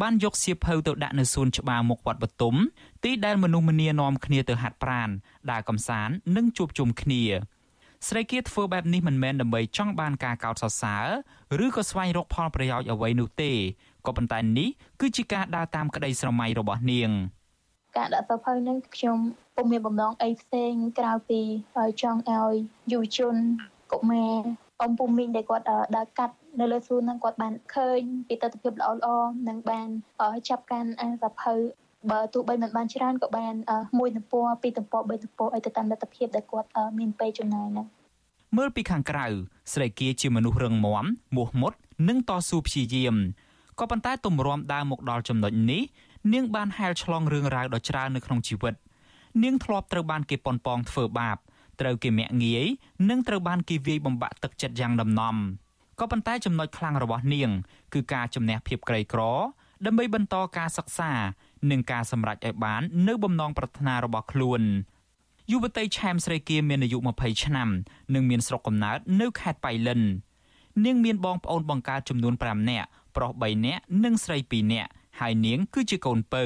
[0.02, 2.56] បានយកសៀវភៅទៅដាក់នៅសួនច្បារមុខវត្តបទុម
[3.04, 5.10] ទីដែលមនុស្សម្នានាំគ្នាទៅហាត់ប្រាណ
[5.52, 7.24] ដើរកំសាន្តនិងជួបជុំគ្នា
[8.08, 13.52] ស្រីគាធ្វើបែបនេះមិនមែនដើម្បីចង់បានការកោតសរសើរឬក៏ស្វែងរកផលប្រយោជន៍អ្វីនោះទេ
[14.08, 14.70] ក៏ប៉ុន្តែនេះ
[15.02, 17.10] គឺជាការដើរតាមក្តីស្រមៃរបស់នាង
[17.98, 19.18] ការដាក់សភៅនឹងខ្ញុំ
[19.56, 21.42] ពុំមានបំណងអីផ្សេងក្រៅពី
[22.02, 22.54] ចង់ឲ្យ
[22.92, 23.36] យុវជន
[23.92, 24.36] កុមារ
[24.84, 25.66] អំពុំមីងដែលគាត់
[25.96, 29.08] ដើរកាត់នៅលើសួនហ្នឹងគាត់បានឃើញពីទស្សនវិជ្ជាល្អល្អ
[29.48, 29.88] និងបាន
[30.50, 31.56] ចាប់កាន់អាសភៅ
[32.12, 33.54] បើទោះបីមិនបានច្រើនក៏បាន
[34.00, 37.88] មួយទំព័រពីរទំព័របីទំព័រឲ្យទៅតាមលទ្ធភាពដែលគាត់មានពេលចំណាយហ្នឹង
[38.58, 39.26] មើលពីខាងក្រៅ
[39.74, 41.74] ស្រីគាជាមនុស្សរឹងមាំមោះមុត
[42.08, 43.16] និងតស៊ូព្យាយាម
[43.80, 45.84] ក៏ប៉ុន្តែទម្រាំដើរមកដល់ចំណុចនេះ
[46.34, 48.74] នាងបានហែលឆ្លងរឿងរ៉ាវដ៏ច្រើននៅក្នុងជីវិត
[49.44, 51.38] នាងធ្លាប់ត្រូវបានគេប៉ុនប៉ងធ្វើបាប
[51.82, 52.66] ត្រូវគេមាក់ងាយ
[53.10, 55.36] និងត្រូវបានគេវាយបំបាក់ទឹកចិត្តយ៉ាងដំណំ
[56.00, 57.50] ក៏ប៉ុន្តែចំណុចខ្លាំងរបស់នាង
[57.94, 59.22] គឺការជំនះភាពក្រីក្រ
[59.86, 61.12] ដើម្បីបន្តការសិក្សា
[61.72, 64.62] និងការសម្រេចឲ្យបាន នៅបំណងប្រាថ្នារបស់ខ្លួន
[65.52, 67.70] យុវតីឆែមស្រីគៀមានអាយុ20ឆ្នាំ
[68.14, 70.02] និងមានស្រុកកំណើតនៅខេត្តបៃលិន
[70.86, 76.44] នាងមានបងប្អូនបង្កើតចំនួន5នាក់ ប្រុស3នាក់និងស្រី2នាក់ហើយនាងគឺជាកូនពៅ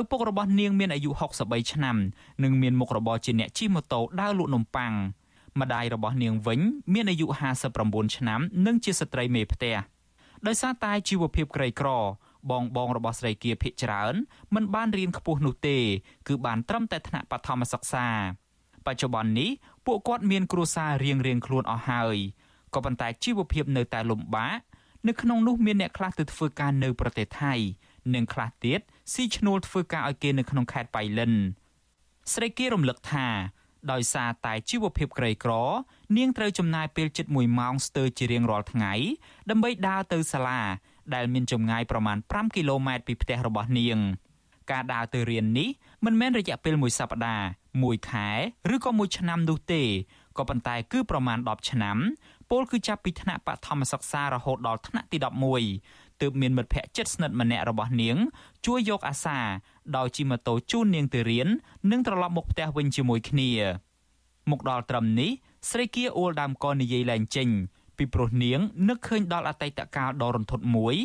[0.00, 1.10] ឪពុករបស់នាងមានអាយុ
[1.42, 1.96] 63ឆ្នាំ
[2.42, 4.92] និងមានមុខរបរជាអ្នកជិះម៉ូតូដើរលក់នំប៉័ង
[5.60, 6.60] ម្ដាយរបស់នាងវិញ
[6.94, 7.26] មានអាយុ
[7.70, 9.76] 59ឆ្នាំនិងជាស្ត្រីមេផ្ទះ
[10.46, 11.88] ដោយសារតែជីវភាពក្រីក្រ
[12.50, 14.14] បងបងរបស់ស្រីគាភិកច្រើន
[14.54, 15.78] មិនបានរៀនខ្ពស់នោះទេ
[16.28, 18.08] គឺបានត្រឹមតែថ្នាក់បឋមសិក្សា
[18.86, 19.50] បច្ចុប្បន្ននេះ
[19.86, 22.16] ពួកគាត់មានគ្រួសាររៀងរៀងខ្លួនអស់ហើយ
[22.74, 24.58] ក៏ប៉ុន្តែជីវភាពនៅតែលំបាក
[25.06, 27.54] នៅក្នុងនោះមានអ្នកខ្លះទៅធ្វើការនៅប្រទេសថៃ
[28.14, 28.80] និងខ្លះទៀត
[29.12, 31.32] ស៊ីឈ្នួលធ្វើការឲ្យគេនៅក្នុងខេត្តបៃលិន
[32.32, 33.26] ស្រីគារំលឹកថា
[33.92, 35.52] ដោយសារតែជីវភាពក្រីក្រ
[36.16, 38.92] នាងត្រូវចំណាយពេលជិត1ម៉ោងស្ទើរជារៀងរាល់ថ្ងៃ
[39.50, 40.62] ដើម្បីដើរទៅសាលា
[41.14, 43.98] ដែលមានចម្ងាយប្រមាណ5គីឡូម៉ែត្រពីផ្ទះរបស់នាង
[44.70, 45.68] ការដើរទៅរៀននេះ
[46.04, 47.46] មិនមែនរយៈពេលមួយសប្តាហ៍
[47.82, 48.28] មួយខែ
[48.74, 49.82] ឬក៏មួយឆ្នាំនោះទេ
[50.38, 51.96] ក៏ប៉ុន្តែគឺប្រមាណ10ឆ្នាំ
[52.50, 55.18] ពលគឺចាប់ពីថ្នាក់បឋមសិក្សារហូតដល់ថ្នាក់ទី
[55.68, 58.16] 11ទើបមានមិត្តភ័ក្តិជិតស្និទ្ធម្នាក់របស់នាង
[58.66, 59.38] ជួយយកអាសា
[59.96, 61.48] ដោយជិះម៉ូតូជូននាងទៅរៀន
[61.90, 63.50] និងត្រឡប់មកផ្ទះវិញជាមួយគ្នា
[64.50, 65.30] មកដល់ត្រឹមនេះ
[65.70, 67.48] ស្រីគៀអួលដើមកនិយាយឡើងចេញ
[67.96, 70.96] ពីព្រោះនាងនឹកឃើញដល់អតីតកាលដ៏រន្ធត់មួយ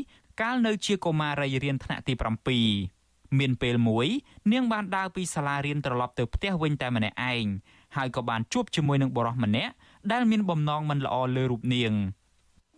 [0.41, 4.07] កាលនៅជាកុមារីរៀនថ្នាក់ទី7មានពេលមួយ
[4.51, 7.45] នាងបានដើរពីសាលារៀនត្រឡប់ទៅផ្ទះវិញតែម្នាក់ឯង
[7.95, 9.73] ហើយក៏បានជួបជាមួយនឹងបុរសម្នាក់
[10.11, 11.93] ដែលមានបំណងមិនល្អលើរូបនាង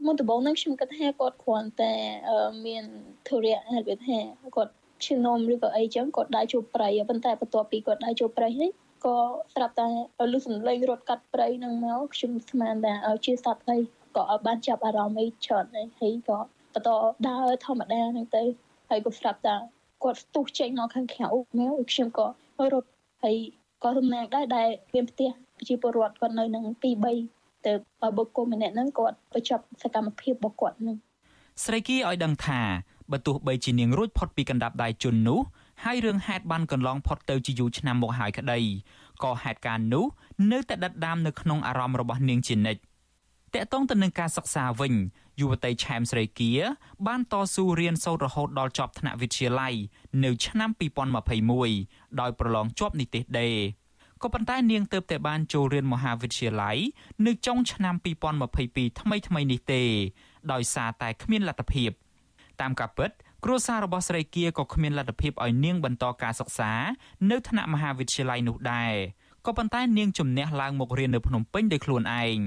[0.06, 1.94] មុនដំបូងនឹងខ្ញុំគិតថាគាត់គ្រាន់តែ
[2.66, 2.84] មាន
[3.28, 4.18] ធុរៈហេតុវាថា
[4.56, 4.72] គាត់
[5.06, 8.72] ឈឺនំឬក៏អីចឹងគាត់ដើរជួបប្រៃប៉ុន្តែបន្ទាប់ពីគាត់ដើរជួបប្រៃហើយ
[9.06, 9.18] ក៏
[9.54, 9.88] ស្រាប់តែ
[10.34, 12.94] លឺសំឡេងរត់កាត់ព្រៃនឹងមកខ្ញុំស្មានថា
[13.26, 13.78] ជាសត្វអី
[14.18, 15.66] ក៏បានចាប់អារម្មណ៍អីច្រើន
[16.00, 16.38] ហើយក៏
[16.74, 16.90] បន្ត
[17.28, 18.44] ដើរធម្មតាហ្នឹងទៅ
[18.90, 19.56] ហើយក៏ស្រាប់តែ
[20.04, 21.28] គាត់ស្ទុះចេញមកខាងក្រៅ
[21.60, 22.28] មកខ្ញុំក៏
[22.74, 22.90] រត់
[23.24, 23.38] ហើយ
[23.84, 25.30] ក៏រំលែកដែរដែលមានផ្ទះ
[25.64, 26.92] ប្រជាពលរដ្ឋគាត់នៅនឹងទី
[27.30, 27.74] 3ទៅ
[28.18, 30.98] បុគ្គលម្នាក់ហ្នឹងគាត់បញ្ចប់សកម្មភាពរបស់គាត់ហ្នឹង
[31.64, 32.62] ស្រីគីឲ្យដឹងថា
[33.12, 35.40] បើទោះបីជានាងរួចផុតពីកណ្ដាប់ដៃជន់នោះ
[35.84, 38.60] ហើយរឿងហេតុបានកន្លងផុតទៅជាយូរឆ្នាំមកហើយក្តី
[39.24, 40.06] ក៏ហេតុការណ៍នោះ
[40.52, 42.82] នៅតែដិតដាមនៅក្នុងអារម្មណ៍របស់នាងជានិច្ច
[43.54, 44.94] តកតងទៅនឹងការសិក្សាវិញ
[45.40, 46.52] យុវតីឆែមស្រីគៀ
[47.08, 49.74] បានតស៊ូរៀនសូត្ររហូតដល់ចប់ថ្នាក់វិទ្យាល័យ
[50.24, 50.70] នៅឆ្នាំ
[51.46, 53.50] 2021ដោយប្រឡងជាប់និទេសដេ
[54.24, 56.78] ក៏ប៉ុន្តែនាងទៅតែបានចូលរៀនមហាវិទ្យាល័យ
[57.28, 57.96] នៅចុងឆ្នាំ
[58.52, 59.84] 2022ថ្មីថ្មីនេះទេ
[60.52, 61.92] ដោយសារតែគ្មានលទ្ធភាព
[62.62, 63.12] តាមការពិត
[63.44, 66.72] គ្រួសាររបស់ស្រីគៀក៏គ្មានលទ្ធភាពឲ្យនាងបន្តការសិក្សា
[67.32, 68.94] នៅថ្នាក់មហាវិទ្យាល័យនោះដែរ
[69.46, 72.38] ក៏ប៉ុន្តែនាងជំនះឡើងមករៀននៅភ្នំពេញដោយខ្លួនឯង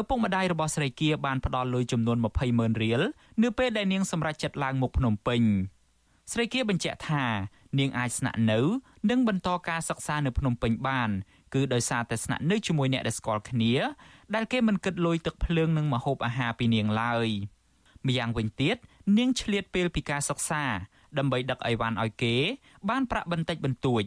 [0.00, 3.00] ឪពុកម្ដាយរបស់ស្រីគៀបានផ្ដល់លុយចំនួន20ម៉ឺនរៀល
[3.42, 5.42] នៅពេលដែលនាងសម្រេចចិត្តឡើងមកភ្នំពេញ
[6.32, 7.24] ស្រីគៀបញ្ជាក់ថា
[7.78, 8.60] នាងអាចស្នាក់នៅ
[9.10, 11.10] និងបន្តការសិក្សានៅភ្នំពេញបាន
[11.54, 13.74] គឺដោយសារតែស្នាក់នៅជាមួយអ្នកដែលស្គាល់គ្នា
[14.34, 17.28] ដែលគេមិនគិតលុយទឹកភ្លើងនិងម្ហូបអាហារពីនាងឡើយ
[18.06, 18.76] ម្យ៉ាងវិញទៀត
[19.18, 20.64] នាងឆ្លៀតពេលពីការសិក្សា
[21.18, 22.34] ដើម្បីដឹកអីវ៉ាន់ឲ្យគេ
[22.88, 24.04] បានប្រាក់បន្តិចបន្តួច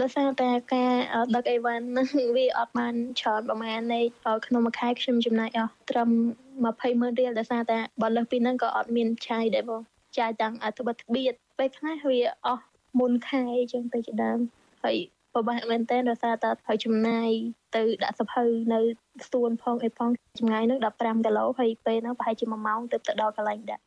[0.00, 0.92] ដោយសារតែការ
[1.36, 4.00] ដឹកអីវ៉ាន់នឹងវាអត់បានច្រើនប្រហែលនៃ
[4.46, 6.10] ក្នុងមួយខែខ្ញុំចំណាយអស់ត្រឹម
[6.58, 9.82] 20ម៉ឺនរៀលដោយសារតែបើលើសពីហ្នឹងក៏អត់មានចាយដែរបង
[10.18, 12.64] ចាយទាំងអត្ថបទបៀតពេលខ្លះវាអស់
[12.98, 14.38] មុនខែអញ្ចឹងទៅជាដើម
[14.82, 14.96] ហើយ
[15.34, 17.28] ពិបាកមែនតើដោយសារតែហើយចំណាយ
[17.76, 18.80] ទៅដាក់សភៅនៅ
[19.26, 23.82] ស្ទួនផងអីផងចម្ងាយនោះ15គីឡូហើយពេលហ្នឹងប្រហែលជា1ម៉ោងទៅទៅដល់កន្លែងដាក់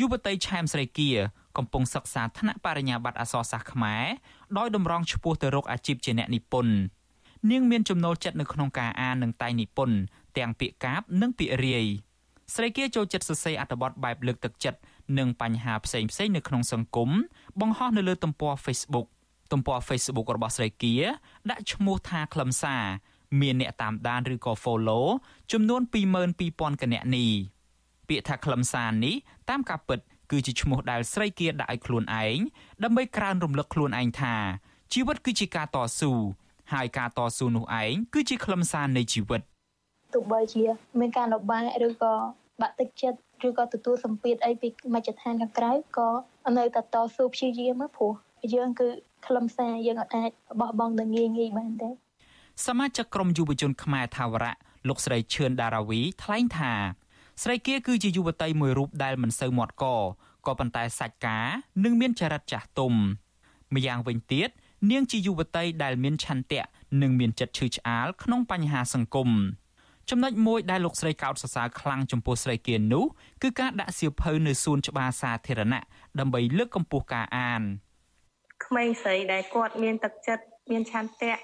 [0.00, 1.10] យុវតីឆែមស្រីគៀ
[1.58, 4.04] កំពុងសិក្សាថ្នាក់បរិញ្ញាបត្រអក្សរសាស្ត្រខ្មែរ
[4.58, 6.74] ដោយតម្រង់ឆ្ពោះទៅរកអាជីពជាអ្នកនិពន្ធ
[7.50, 9.96] នាងមានចំណូលចិត្តនៅក្នុងការអាននិងតែងនិពន្ធ
[10.38, 11.86] ទាំងពាក្យកាព្យនិងពាក្យរាយ
[12.54, 14.78] ស្រីគៀចូលចិត្តសរសេរអត្ថបទបែបលើកទឹកចិត្ត
[15.18, 17.10] និងបញ្ហាផ្សេងផ្សេងនៅក្នុងសង្គម
[17.60, 19.06] បង្ហោះនៅលើទំព័រ Facebook
[19.52, 20.94] ទំព័រ Facebook របស់ស្រីគៀ
[21.50, 22.84] ដាក់ឈ្មោះថាខ្លឹមសារ
[23.40, 25.04] មានអ្នកតាមដានឬក៏ follow
[25.52, 25.82] ចំនួន
[26.32, 27.28] 22000គណនី
[28.08, 29.14] ពាក្យថាខ្លឹមសារនេះ
[29.50, 29.98] តាមការពិត
[30.30, 32.38] គឺជាឈ្មោះដែលស្រីគៀដាក់ឲ្យខ្លួនឯង
[32.84, 34.34] ដើម្បីក្រើនរំលឹកខ្លួនឯងថា
[34.92, 36.12] ជីវិតគឺជាការតស៊ូ
[36.72, 39.40] ហើយការតស៊ូនោះឯងគឺជាខ្លឹមសារនៃជីវិត
[40.14, 40.64] ទោះបីជា
[41.00, 42.12] មានការលំបាកឬក៏
[42.60, 46.08] បាក់ទឹកចិត្ត ឬក៏ទទួលសម្ពាធអីពីមជ្ឈដ្ឋានខាងក្រៅក៏
[46.58, 48.12] នៅតែតស៊ូព្យាយាមព្រោះ
[48.54, 48.88] យើងគឺ
[49.26, 51.90] ខ្លឹមសារយើងអាចបោះបង់ទៅងាយងាយបានទេ
[52.66, 54.56] សមាជិកក្រុមយុវជនខ្មែរថាវរៈ
[54.88, 56.72] លោកស្រីឈឿនដារាវី ថ្លែងថា
[57.42, 59.84] ស្រីគាគឺជាយុវតីមួយរូបដែលមិនសូវមាត់ក
[60.46, 61.46] ក៏ប៉ុន្តែសាច់ការ
[61.84, 62.94] នឹងមានចរិតចាស់ទុំ
[63.74, 64.48] ម្យ៉ាងវិញទៀត
[64.90, 66.62] នាងជាយុវតីដែលមានឆន្ទៈ
[67.02, 69.30] និងមានចិត្តឈឺឆ្អាលក្នុងបញ្ហាសង្គម
[70.10, 73.04] ចំណុចមួយដែលលោកស្រីកោតសរសើរខ្លាំងចំពោះស្រីគៀននោះ
[73.42, 75.82] គឺការដាក់សៀវភៅនៅសួនច្បារសាធារណៈ
[76.20, 77.62] ដើម្បីលើកកម្ពស់ការអាន
[78.64, 81.34] ក្មេងស្រីដែលគាត់មានទឹកចិត្តមានឆន្ទៈ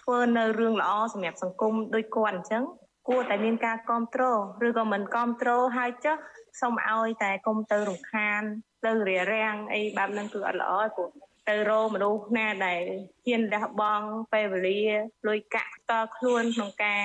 [0.00, 2.62] ធ្វើនៅរឿងល្អសម្រាប់សង្គមដូចគាត់អញ្ចឹង
[3.08, 6.16] គួរតែមានការគ្រប់គ្រងឬក៏មិនគ្រប់គ្រងហើយចុះ
[6.60, 8.42] សូមឲ្យតែគុំទៅរំខាន
[8.84, 11.10] ទៅរារាំងអីបែបហ្នឹងគឺអត់ល្អព្រោះ
[11.48, 12.82] ទៅរកមនុស្សណាដែល
[13.26, 14.82] ហ៊ានលះបង់ពេលវេលា
[15.28, 17.02] លុយកាក់តខ្លួនក្នុងការ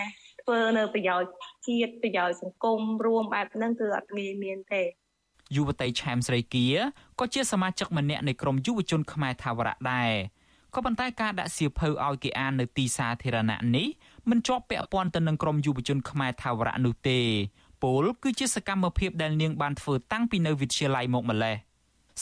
[0.50, 1.32] ធ្វើនៅប្រយោជន៍
[1.68, 4.84] ជាតិប្រយោជន៍សង្គមរួមបែបហ្នឹងគឺអត់មានមានទេ
[5.56, 6.66] យុវតីឆែមស្រីគៀ
[7.20, 10.12] ក៏ជាសមាជិកម្នាក់នៃក្រុមយុវជនខ្មែរថាវរៈដែរ
[10.76, 13.88] ក៏ប៉ុន្តែការដាក់សៀវភៅឲ្យគេអាននៅទីសាធារណៈនេះ
[14.30, 17.20] មិនជាប់ពាក់ព័ន្ធទៅនឹងក្រុមយុវជនខ្មែរថាវរៈនោះទេ
[17.84, 21.56] ពលគឺជាសកម្មភាពដែលនាងបានធ្វើតាំងពីនៅវិទ្យាល័យមកម្លេះ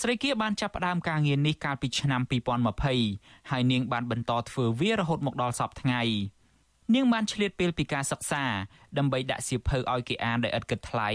[0.02, 2.22] ស្រីគៀបានចាប់ផ្ដើមការងារនេះកាលពីឆ្នាំ
[2.86, 6.02] 2020ហើយនាងបានបន្តធ្វើវារហូតមកដល់សពថ្ងៃ
[6.94, 8.44] នាងបានឆ្លៀតពេលពីការសិក្សា
[8.98, 11.10] ដើម្បីដាក់សៀវភៅឲ្យគេអានដោយឥតគិតថ្លៃ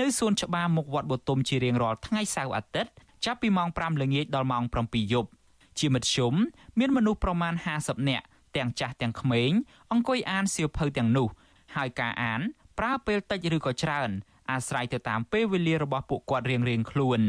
[0.00, 2.92] នៅសួនច្បារមុខវត្តបទុមជារៀងរាល់ថ្ងៃសៅរ៍អាទិត្យ
[3.24, 5.30] ចាប់ពីម៉ោង5ល្ងាចដល់ម៉ោង7យប់
[5.78, 6.34] ជាមធ្យម
[6.78, 8.26] មានមនុស្សប្រមាណ50នាក់
[8.56, 9.50] ទាំងចាស់ទាំងក្មេង
[9.92, 11.28] អង្គុយអានសៀវភៅទាំងនោះ
[11.76, 12.40] ហើយការអាន
[12.78, 14.10] ប្រើពេលតិចឬក៏ច្រើន
[14.50, 17.20] អាស្រ័យទៅតាមពេលវេលារបស់ពួកគាត់រៀងៗខ្លួន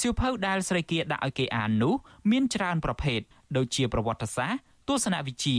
[0.00, 1.94] សៀវភៅដែលស្រីគៀដាក់ឲ្យគេអាននោះ
[2.30, 3.20] មានច្រើនប្រភេទ
[3.56, 5.56] ដូចជាប្រវត្តិសាស្ត្រទស្សនវិជ្ជា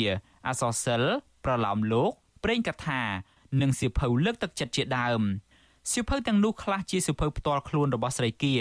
[0.48, 2.12] អក្សរសិល្ប៍ ប្រឡោមលោក
[2.44, 3.02] ព្រេងកថា
[3.62, 5.22] និងសៀវភៅលើកទឹកចិត្តជាដើម
[5.92, 8.56] សៀវភៅទាំងនោះខ្លះជាសៀវភៅផ្ទាល់ខ្លួនរបស់ស្រីគៀ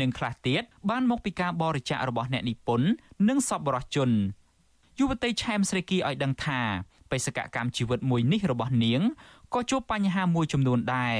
[0.00, 2.88] និងខ្លះទៀតបានមកពីការបរិច្ចាគរបស់អ្នកនិពន្ធ
[3.28, 4.10] និងសប្បុរសជន
[4.98, 6.60] យុវតីឆែមស្រីគីឲ្យដឹងថា
[7.10, 9.00] បេសកកម្មជីវិតមួយនេះរបស់នាង
[9.54, 11.16] ក៏ជួបបញ្ហាមួយចំនួនដែរ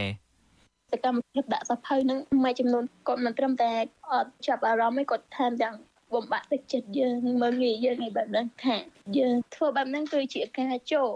[0.93, 3.73] សកម្មភាពដាក់សភៅនឹងមួយចំនួនគាត់មិនត្រឹមតែ
[4.12, 5.75] អត់ចាប់អារម្មណ៍ទេគាត់ថែមទាំង
[6.14, 8.77] បំបាក់ទឹកចិត្តយើងមើលងាយយើងឯបែបហ្នឹងថា
[9.18, 11.11] យើងធ្វើបែបហ្នឹងគឺជាការចូល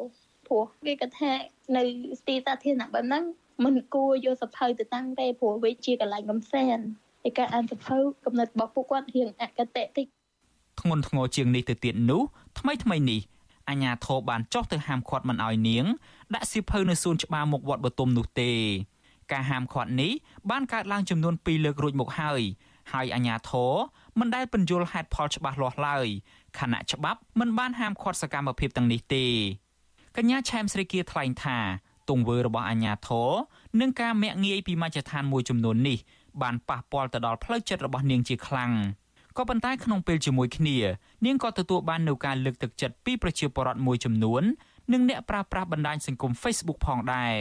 [0.47, 1.33] ព្រោះគេគាត់ថា
[1.77, 1.83] នៅ
[2.29, 3.25] ទីសាធារណៈបែបហ្នឹង
[3.65, 6.85] មិនគួរយកសភៅទៅតាំងទេព្រោះវាជាកន្លែងកំសាន្ត
[7.29, 10.07] ឯការអានសភៅកំណត់របស់ពួកគាត់រៀងអកតេតិច
[10.81, 12.23] ធ្ងន់ធ្ងរជាងនេះទៅទៀតនោះ
[12.59, 13.21] ថ្មីថ្មីនេះ
[13.69, 15.85] អាញាធរបានចោះទៅហាមឃាត់មិនឲ្យនាង
[16.35, 18.53] ដាក់សៀវភៅនៅសួនច្បារមុខវត្តបទុមនោះទេ
[19.33, 20.13] ការហាមឃាត់នេះ
[20.51, 22.43] បានកើតឡើងចំនួន2លើករួចមកហើយ
[22.93, 23.75] ហើយអាញាធរ
[24.19, 26.07] មិនដែលពន្យល់ហេតុផលច្បាស់លាស់ឡើយ
[26.59, 29.27] ខណៈច្បាប់មិនបានហាមឃាត់សកម្មភាពទាំងនេះទេ
[30.17, 31.59] កញ្ញាឆែមស្រីគាថ្លែងថា
[32.11, 33.31] ទង្វើរបស់អាញាធរ
[33.81, 35.99] និងការមាក់ងាយពីមជ្ឈដ្ឋានមួយចំនួននេះ
[36.43, 38.73] បានប៉ះពាល់ទៅដល់ផ្លូវចិត្តរបស់នាងជាខ្លាំង
[39.37, 40.79] ក៏ប៉ុន្តែក្នុងពេលជាមួយគ្នា
[41.27, 44.43] នាងក៏ទទួលបាននូវការលើកទឹកចិត្តពីប្រជាពលរដ្ឋមួយចំនួន
[44.93, 47.35] និងអ្នកប្រើប្រាស់បណ្ដាញសង្គម Facebook ផងដែរ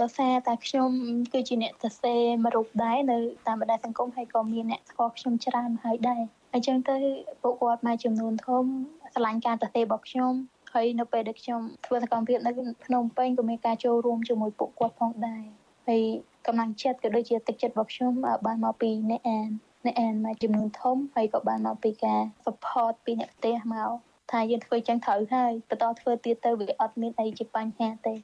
[0.00, 0.90] ដោយសារតែខ្ញុំ
[1.32, 6.22] គឺជាអ្នកសរសេរមួយរូបដែរនៅតាមបណ្ដាញសង្គមហើយក៏មានអ្នកស្គាល់ខ្ញុំច្រើនហើយដែរ
[6.54, 6.96] អញ្ចឹងទៅ
[7.42, 8.64] ពួកគាត់មួយចំនួនធំ
[9.16, 10.32] ឆ្លាញ់ការសរសេររបស់ខ្ញុំ
[10.72, 12.50] ហើយនៅពេលដែលខ្ញុំធ្វើសកម្មភាពនៅ
[12.84, 15.44] ភ្នំពេញក៏មានការចូលរួមជាមួយពួកគាត់ផងដែរ
[15.88, 16.02] ហើយ
[16.46, 18.12] កម្លាំងចិត្តក៏ដូចជាទឹកចិត្តរបស់ខ្ញុំ
[18.46, 19.48] បានមកពីអ្នកអាន
[19.86, 23.90] អ្នកអានមួយចំនួនធំហើយក៏បានមកពីការ support ពីអ្នកផ្ទះមក
[24.30, 28.14] ថាយើងធ្វើចឹងត្រូវហើយបន្តធ្វើទៀតទៅវាអត់មានអីជាបញ្ហាទេ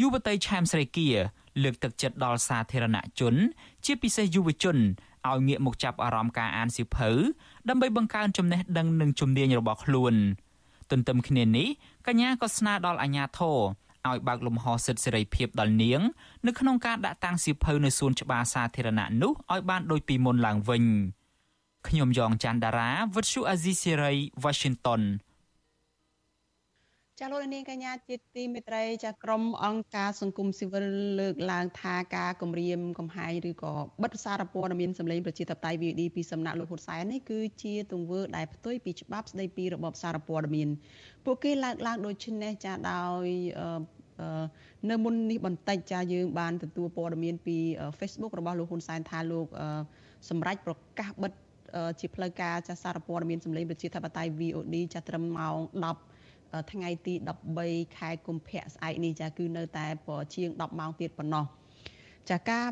[0.00, 1.08] យុវតីឆែមស្រីគៀ
[1.62, 3.34] លើកទឹកចិត្តដល់សាធារណជន
[3.84, 4.76] ជាពិសេសយុវជន
[5.28, 7.10] ឲ្យងាកមកចាប់អារម្មណ៍ការអានសៀវភៅ
[7.68, 10.14] ដើម្បីបង្កើនចំណេះដឹងនិងជំនាញរបស់ខ្លួន
[10.90, 11.68] ទន្ទឹមគ្នានេះ
[12.06, 13.58] កញ្ញាក៏ស្នើដល់អាជ្ញាធរ
[14.08, 16.00] ឲ្យបើកលំហសិទ្ធិសេរីភាពដល់នាង
[16.46, 20.84] នៅក្នុងការដាក់តាំងសៀវភៅនៅសួនច្បារសាធារណៈនោះឲ្យបានដូចពីមុនឡើងវិញ
[21.88, 24.12] ខ្ញុំយ៉ងច័ន្ទដារាវិទ្យុអាស៊ីសេរី
[24.44, 25.02] Washington
[27.20, 30.84] ចាលោកនាងកញ្ញាជាទីមេត្រីចាក្រមអង្គការសង្គមស៊ីវិល
[31.20, 40.68] លើកឡើងថាការគម្រាមកំហែងឬក៏បិទសារព័ត៌មានសម្លេងប្រជាធិបតេយ្យ VOD ពីសំណាក់លោកហ៊ុនសែននេះគឺជាទង្វើដែលផ្ទុយពីច្បាប់ស្តីពីរបបសារព័ត៌មាន
[41.24, 43.26] ពួកគេលើកឡើងដូចនេះចាដោយ
[44.90, 47.56] នៅមុននេះបន្តិចចាយើងបានទទួលព័ត៌មានពី
[47.98, 49.46] Facebook របស់លោកហ៊ុនសែនថាលោក
[50.28, 51.32] សម្រេចប្រកាសបិទ
[52.00, 56.17] ជាផ្លូវការចាសារព័ត៌មានសម្លេងប្រជាធិបតេយ្យ VOD ចាត្រឹមម៉ោង10
[56.72, 57.14] ថ្ងៃទី
[57.54, 59.86] 13ខែកុម្ភៈស្អែកនេះចាគឺនៅតែ
[60.34, 61.46] ជាង10ម៉ោងទៀតប៉ុណ្ណោះ
[62.30, 62.68] ចាការ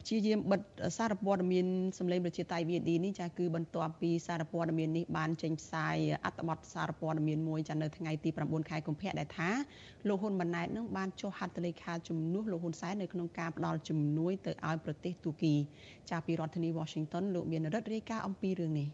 [0.00, 0.60] ព្យាយាមបិទ
[0.96, 1.66] សារព័ត៌មាន
[1.98, 9.50] សម្លេងប្រជាតៃ VD នេះចាគឺបន្ទាប់ពីសារព័ត៌មាននេះបានចេញផ្សាយអត្ថបទសារព័ត៌មានមួយចានៅថ្ងៃទី9ខែកុម្ភៈដែលថា
[10.08, 15.54] លោកហ៊ុនម៉ាណែតនឹងបានចុះហត្ថលេខាជំនួសលោកហ៊ុនសែននៅក្នុងការផ្ដល់ជំនួយទៅឲ្យប្រទេសទូគី
[16.10, 18.88] ចាពីរដ្ឋធានី Washington លោកមានរិទ្ធរាយការណ៍អំពីរឿងនេះ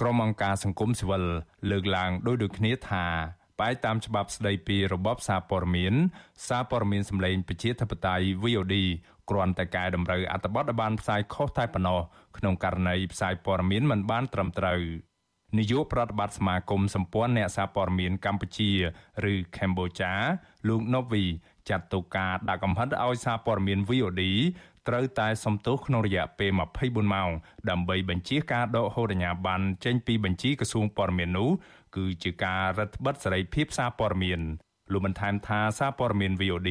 [0.00, 1.24] ក្រុមអង្គការសង្គមស៊ីវិល
[1.70, 3.06] លើកឡើងដោយដូចគ្នាថា
[3.60, 5.94] បបែកតាមច្បាប់ស្តីពីរបបសារព័ត៌មាន
[6.48, 8.76] សារព័ត៌មានសម្លេងប្រជាធិបតេយ្យ VOD
[9.30, 12.00] គ្រាន់តែកែតម្រូវអត្ថបទឲ្យបានផ្សាយខុសតែប៉ុណ្ណោះ
[12.36, 14.82] ក្នុងករណីផ្សាយព័ត៌មានមិនបានត្រឹមត្រូវ
[15.58, 18.70] នាយកប្រតិបត្តិសមាគមសម្ព័ន្ធអ្នកសារព័ត៌មានកម្ពុជា
[19.32, 20.12] ឬកម្ពុជា
[20.68, 21.24] លោក Novi
[21.70, 24.22] ចាត់ទុកការដាក់កំហិតឲ្យសារព័ត៌មាន VOD
[24.88, 26.50] ត្រូវតែសំទោសក្នុងរយៈពេល
[26.82, 27.30] 24ម៉ោង
[27.70, 31.50] ដើម្បីបញ្ជាការដកហូតអាជ្ញាប័ណ្ណចេញពីបញ្ជីក្រសួងព័ត៌មាននោះ
[31.96, 34.40] គឺជាការរឹតបន្តឹងសេរីភាពសារព័ត៌មាន
[34.92, 36.70] លោកបានថែមថាសារព័ត៌មាន VOD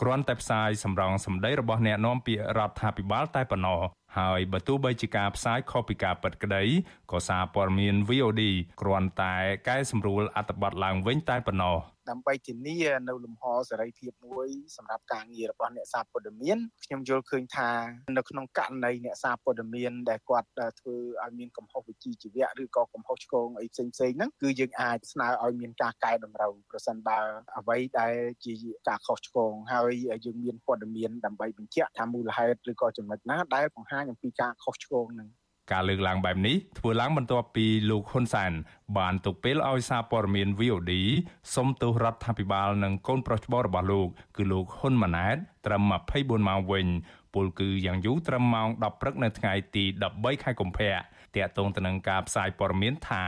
[0.00, 3.80] គ្រាន់តែផ្សាយសម្រងសម្ដីរបស់អ្នកនាំពាក្យរដ្ឋាភិបាលតែប៉ុណ្ណោះ
[4.18, 6.62] ហើយបើទោះបីជាការផ្សាយខុសពីការពិតក្តី
[7.10, 8.42] ក៏សារព័ត៌មាន VOD
[8.80, 9.34] គ្រាន់តែ
[9.68, 11.76] កែសម្រួលអត្ថបទឡើងវិញតែប៉ុណ្ណោះ
[12.10, 17.70] ដើម្បីធានានៅលំហសេរីភាពមួយសម្រាប់ការងាររបស់អ្នកសារព័ត៌មានខ្ញុំយល់ឃើញថា
[18.16, 20.48] នៅក្នុងករណីអ្នកសារព័ត៌មានដែលគាត់
[20.80, 27.18] ធ្វើឲ្យមានកំហុសវិជ្ជាជីវៈឬក៏កំហុសឆ្គងអីផ្សេងផ្សេងហ្នឹងគឺយើងអាចស្នើឲ្យមានការកែតម្រូវប្រសិនបើ
[27.58, 28.54] អ្វីដែលជា
[28.88, 29.92] ការខុសឆ្គងហើយ
[30.24, 35.28] យើងមានព័ត៌មានដើម្បីបញ្ជាក់ថាមូលហេតុឬក៏ចំណុចណាដែលបង្ហាញអំពីការខុសឆ្គងហ្នឹង
[35.72, 38.52] ការលើកឡើងបែបនេះធ្វើឡើងបន្ទាប់ពីលោកហ៊ុនសែន
[38.98, 40.92] បានទុកពេលឲ្យសារព័ត៌មាន VOD
[41.54, 45.82] សុំទោសរដ្ឋាភិបាលនិងកូនប្រុសច្បងរបស់លោក គឺលោកហ៊ុនម៉ាណែតត្រឹម
[46.14, 46.86] 24ម៉ោងវិញ
[47.34, 50.92] ពលគឺយ៉ាងយូរត្រឹមម៉ោង10ព្រឹកនៅថ្ងៃទី13ខែកុម្ភៈ
[51.36, 53.24] តាក់ទងទៅនឹងការផ្សាយព័ត៌មានថា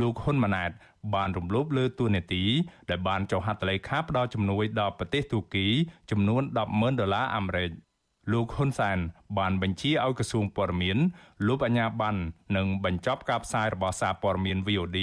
[0.00, 0.70] លោកហ៊ុនម៉ាណែត
[1.14, 2.44] បានរំលោភលើទូនាទី
[2.90, 5.66] ដែលបានចុះហត្ថលេខាផ្ដល់ជំនួយដល់ប្រទេសទូគី
[6.10, 7.70] ចំនួន100000ដុល្លារអាមេរិក
[8.32, 8.98] លោកហ៊ុនសែន
[9.38, 10.98] បានបញ្ជាឲ្យក្រសួងព័ត៌មាន
[11.46, 12.20] លុបអាជ្ញាប័ណ្ណ
[12.56, 14.98] និងបញ្ចប់ការផ្សាយរបស់សារព័ត៌មាន VOD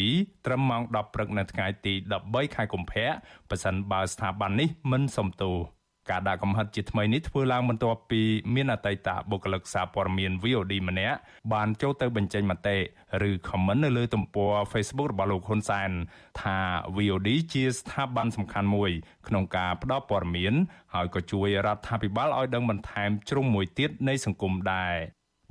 [0.45, 1.93] ត្រឹមម៉ោង10ព្រឹកនៅថ្ងៃទី
[2.25, 3.07] 13ខែកុម្ភៈ
[3.49, 5.76] ប៉ះសិនបើស្ថាប័ននេះមិនសមទោស
[6.09, 8.21] ការដាក់កំហិតជាថ្មីនេះធ្វើឡើងបន្ទាប់ពី
[8.55, 11.17] មានអតីតបុគ្គលិកសារព័ត៌មាន VOD ម្នាក់
[11.53, 12.77] បានចូលទៅបញ្ចេញមតិ
[13.29, 15.91] ឬ comment នៅលើទំព័រ Facebook របស់លោកហ៊ុនសែន
[16.41, 16.57] ថា
[16.97, 18.91] VOD ជាស្ថាប័នសំខាន់មួយ
[19.27, 20.53] ក្នុងការផ្តល់ព័ត៌មាន
[20.93, 24.95] ហើយក៏ជួយរដ្ឋាភិបាលឲ្យដឹងបន្ថែមជ្រុងមួយទៀតនៃសង្គមដែរ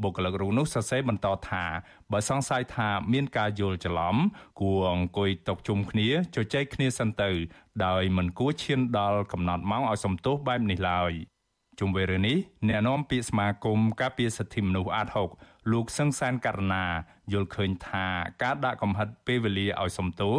[0.03, 1.65] បុគ្គលិករូបនោះសរសេរបន្តថា
[2.13, 4.17] បើសង្ស័យថាមានការយល់ច្រឡំ
[4.61, 7.31] គួរអង្គុយតុជុំគ្នាជជែកគ្នាសិនទៅ
[7.85, 11.13] ដោយមិនគួរឈានដល់កំណត់ម៉ោងឲ្យសំទោសបែបនេះឡើយ
[11.81, 12.37] ជុំវិញរឿងនេះ
[12.69, 15.09] អ្នកនាំពាក្យសមាគមការពារសិទ្ធិមនុស្សអាត
[15.41, 16.85] 6លោកសឹងសានករណា
[17.33, 18.07] យល់ឃើញថា
[18.43, 20.35] ការដាក់កំហិតពេលវេលាឲ្យសំទោស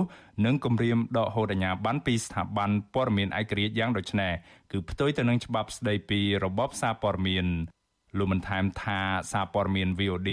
[0.46, 4.34] និងគម្រាមដកហូតអាជ្ញាប័ណ្ណពីស្ថាប័នព័ត៌មានឯករាជ្យយ៉ាងដូចនេះ
[4.72, 7.48] គឺផ្ទុយទៅនឹងច្បាប់ស្តីពីរបបសារព័ត៌មាន
[8.18, 9.00] លោកបានថែមថា
[9.32, 10.32] សារព័ត៌មាន VOD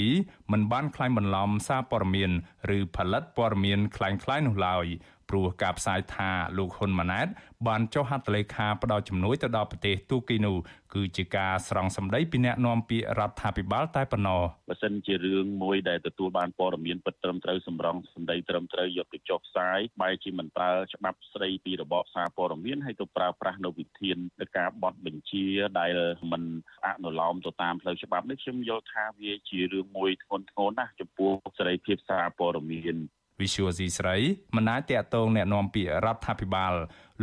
[0.53, 2.31] មិនបានក្លែងបន្លំសារព័ត៌មាន
[2.77, 4.87] ឬផលិតព័ត៌មានក្លែងៗនោះឡើយ
[5.35, 7.29] ព្រោះការផ្សាយថាលោកហ៊ុនម៉ាណែត
[7.66, 10.57] បានចុះហត្ថលេខាផ្ដល់ជំនួយទៅដល់ប្រទេសទូគីនោះ
[10.94, 25.47] គឺជាការស្រង់សម្ដីពីអ្នកនាំពាក្យរដ្ឋាភិបាលតែប៉ុណ្ណោះបើសិនជារឿងមួយដែលទទួលបានព័ត៌មានពិតត្រឹមត្រូវសម្រង់សម្ដីត្រឹមត្រូវយកទៅចុះផ្សាយបែរជាមិនប្រើច្បាប់ស្ដីពីរបបសារព័ត៌មានហើយទៅប្រើប្រាស់នៅវិធាននៃការបត់បញ្ជា
[25.81, 25.99] ដែល
[26.33, 26.42] មិន
[26.87, 32.99] អនុលោមទៅតាមផ្លូវច្បាប់នេះខ្ញុំយល់ថាវាជារឿងមួយធ្ងន់ធ្ងរណាស់ចំពោះសេរីភាពសារព័ត៌មាន
[33.42, 34.18] វិសុវស៊ីស្រី
[34.56, 36.74] មិនអាចតាក់ទងแนะនាំពាក្យរដ្ឋាភិបាល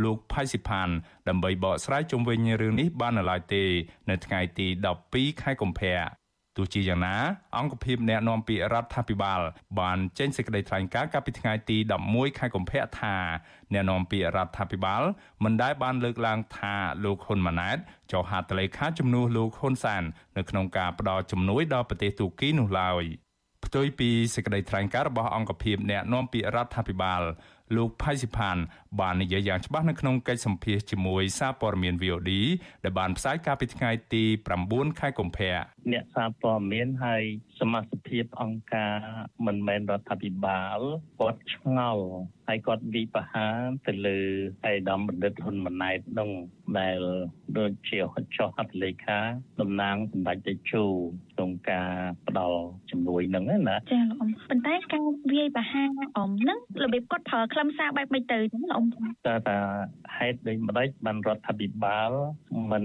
[0.03, 0.89] លោកផៃស៊ីផាន
[1.29, 3.63] ដើម្បីបកស្រាយជុំវិញរឿងនេះបាននៅឡើយទេ
[4.09, 4.67] នៅថ្ងៃទី
[5.05, 5.97] 12ខែកុម្ភៈ
[6.57, 7.15] ទោះជាយ៉ាងណា
[7.57, 9.41] អង្គភាពអ្នកណែនាំពាក្យរដ្ឋាភិបាល
[9.79, 11.77] បានចេញសេចក្តីថ្លែងការណ៍កាលពីថ្ងៃទី
[12.09, 13.15] 11ខែកុម្ភៈថា
[13.73, 15.03] អ្នកណែនាំពាក្យរដ្ឋាភិបាល
[15.43, 17.77] មិនដែលបានលើកឡើងថាលោកហ៊ុនម៉ាណែត
[18.11, 20.03] ចុះហត្ថលេខាជំនួសលោកហ៊ុនសាន
[20.37, 23.05] នៅក្នុងការផ្ដល់ជំនួយដល់ប្រទេសទូគីនោះឡើយ។
[23.64, 27.22] ផ្ទុយពីសេចក្តីថ្លែងការណ៍របស់អង្គភាពអ្នកនាំពាក្យរដ្ឋាភិបាល
[27.76, 28.56] លោកផៃស៊ីផាន
[29.00, 32.32] បាននិយាយយ៉ាងច្បាស់នៅក្នុងកិច្ចសម្ភាសជាមួយសារព័ត៌មាន VOD
[32.84, 34.24] ដែលបានផ្សាយកាលពីថ្ងៃទី
[34.62, 35.54] 9ខែកុម្ភៈ
[35.92, 37.22] អ្នកសារព័ត៌មានហើយ
[37.60, 38.96] សមាជិកអង្គការ
[39.46, 40.78] មិនមែនរដ្ឋាភិបាល
[41.20, 42.06] គាត់ឆ្ងល់
[42.48, 43.46] ហើយគាត់វិបហា
[43.86, 44.18] ទៅលើ
[44.66, 46.30] អេដាមបណ្ឌិតហ៊ុនម៉ាណែតនោះ
[46.78, 47.00] ដែល
[47.58, 47.98] ដូចជា
[48.36, 49.18] ចុះហត្ថលេខា
[49.60, 50.84] តំណាងសម្ដេចតេជោ
[51.32, 51.90] ក្នុងការ
[52.28, 55.82] ផ្ដល់ជំនួយហ្នឹងណាចាលោកអ៊ំប៉ុន្តែការវាយបហា
[56.16, 58.81] អ៊ំហ្នឹងរបៀបគាត់ប្រើខ្លឹមសារបែបមិនទៅហ្នឹងលោកអ៊ំ
[59.26, 59.58] តើតា
[60.16, 62.10] ហេតុដូចម្ដេចបានរដ្ឋាភិបាល
[62.72, 62.84] មិន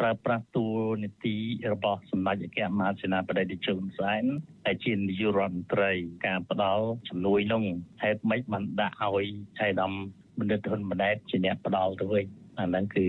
[0.00, 0.66] ប្រើប្រាស់ទូ
[1.02, 1.36] នីតិ
[1.72, 4.24] របស់សម្ដេចអគ្គមហាសេនាបតីតេជោហ៊ុនសែន
[4.66, 5.92] ដែលជានាយករដ្ឋមន្ត្រី
[6.26, 7.64] ការផ្ដល់ជំនួយនោះ
[8.02, 9.26] ហេតុម៉េចបានដាក់ឲ្យ
[9.60, 9.92] ចៃដំ
[10.38, 12.26] បណ្ឌិតហ៊ុនម៉ាណែតជាអ្នកផ្ដល់ទៅវិញ
[12.60, 13.06] អាហ្នឹងគឺ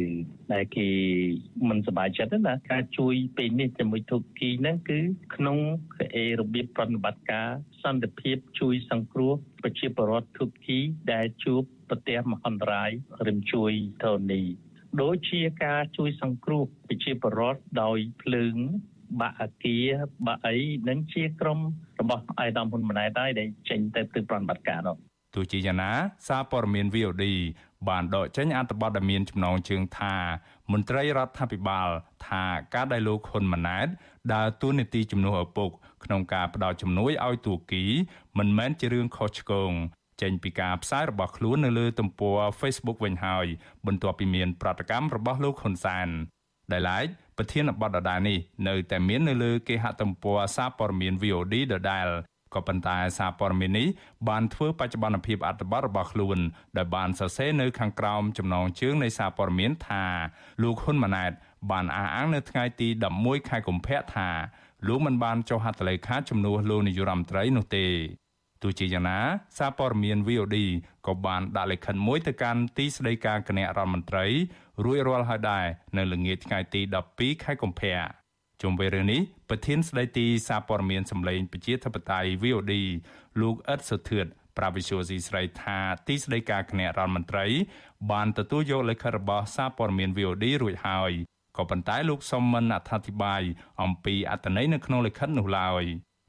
[0.53, 0.87] ដែលគេ
[1.69, 4.99] មិនសប្បាយចិត្តណាការជួយពេលនេះជាមួយទូគីហ្នឹងគឺ
[5.35, 5.57] ក្នុង
[6.15, 7.49] អេរបៀបប្រតិបត្តិការ
[7.83, 10.79] សន្តិភាពជួយសង្គ្រោះប្រជាពលរដ្ឋទូគី
[11.13, 12.91] ដែលជួប ប្រទះមហន្តរាយ
[13.27, 13.71] រំជួយ
[14.03, 14.41] ធនី
[15.01, 18.55] ដូចជាការជួយសង្គ្រោះប្រជាពលរដ្ឋដោយភ្លើង
[19.21, 19.87] បាក់អាគារ
[20.27, 20.57] បាក់អី
[20.89, 21.59] នឹងជាក្រុម
[21.99, 24.97] របស់អាយដាមហ៊ុនម៉ាណែតដែរដែលចេញទៅទៅប្រតិបត្តិការនោះ
[25.35, 25.91] ទោះជាយ៉ាងណា
[26.27, 27.25] សារព័ត៌មាន VOD
[27.89, 30.15] បានដកចេញអត្ថបទដែលមានចំណងជើងថា
[30.71, 31.89] មន្ត្រីរដ្ឋាភិបាល
[32.27, 33.87] ថាការដែលលោកហ៊ុនម៉ាណែត
[34.33, 35.69] ដើរតួនាទីជំនួសឪពុក
[36.03, 37.83] ក្នុងការផ្ដល់ជំនួយឲ្យទូគី
[38.37, 39.71] មិនមែនជារឿងខុសឆ្គង
[40.21, 43.45] ចេញពីការផ្សាយរបស់ខ្លួននៅលើទំព័រ Facebook វិញហើយ
[43.85, 46.09] បន្ទាប់ពីមានប្រតិកម្មរបស់លោកហ៊ុនសាន
[46.71, 47.05] ដែលឡែក
[47.37, 48.37] ប្រធានបទដដែលនេះ
[48.67, 52.07] នៅតែមាននៅលើគេហទំព័រសារព័ត៌មាន VOD ដដែល
[52.53, 53.87] ក៏ប៉ុន្តែសារព័ត៌មាននេះ
[54.29, 56.37] បានធ្វើបច្ចុប្បន្នភាពអត្ថបទរបស់ខ្លួន
[56.77, 60.03] ដែលបានសរសេរនៅខាងក្រោមចំណងជើងនៃសារព័ត៌មានថា
[60.61, 61.31] លោកហ៊ុនម៉ាណែត
[61.71, 62.87] បានអះអាងនៅថ្ងៃទី
[63.19, 64.29] 11ខែកុម្ភៈថា
[64.87, 67.87] លោកមិនបានចុះហត្ថលេខាជំនួសលោកនាយរដ្ឋមន្ត្រីនោះទេ
[68.63, 69.19] ទោះជាយ៉ាងណា
[69.57, 70.57] សារព័ត៌មាន VOD
[71.07, 74.25] ក៏បានដាក់លិខិតមួយទៅកាន់ទីស្តីការគណៈរដ្ឋមន្ត្រី
[74.83, 75.65] រួចរាល់ហើយដែរ
[75.97, 76.81] នៅល្ងាចថ្ងៃទី
[77.13, 77.97] 12ខែកុម្ភៈ
[78.61, 82.73] ជុំវិញរឿងនេះប្រធានស្ដីទីសារព័ត៌មានសម្លេងប្រជាធិបតេយ្យ VOD
[83.41, 84.25] លោកអ៊ិតសុធឿន
[84.57, 85.77] ប្រាវិសុយស៊ីស្រីថា
[86.07, 87.45] ទីស្តីការគណៈរដ្ឋមន្ត្រី
[88.11, 91.11] បានទទួលយកលិខិតរបស់សារព័ត៌មាន VOD រួចហើយ
[91.57, 93.41] ក៏ប៉ុន្តែលោកសុំមិនអត្ថាធិប្បាយ
[93.81, 95.83] អំពីអត្ថន័យនៅក្នុងលិខិតនោះឡើយ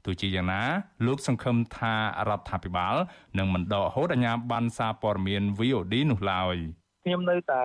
[0.09, 0.61] ទោះជាយ៉ាងណា
[1.05, 1.93] លោកសង្ឃឹមថា
[2.29, 2.95] រដ្ឋាភិបាល
[3.39, 6.57] នឹងមិនដកហូតអាជ្ញាប័ណ្ណសារព័ត៌មាន VOD នោះឡើយ។
[7.05, 7.63] ខ្ញុំនៅតែ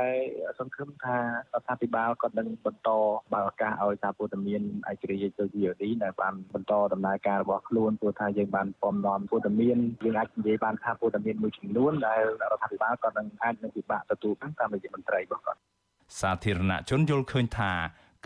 [0.58, 1.22] សង្ឃឹមថារ
[1.60, 2.90] ដ្ឋាភិបាលក៏នឹងបន្ត
[3.34, 15.60] បើកឱកាសឲ្យសារព័ត៌មានឯករាជ្យទៅ VOD ដែលបានបន្តដំណើរការរបស់ខ្លួនព្រោះថាយើងបានពំនាំព័ត៌មានយើងអាចនិយាយបានថាព័ត៌មានមួយចំនួនដែលរដ្ឋាភិបាលក៏នឹងអាចនឹងពិបាកទទួលបានតាមរយៈមន្ត្រីរបស់គាត់
[16.20, 17.72] សាធារណជនយល់ឃើញថា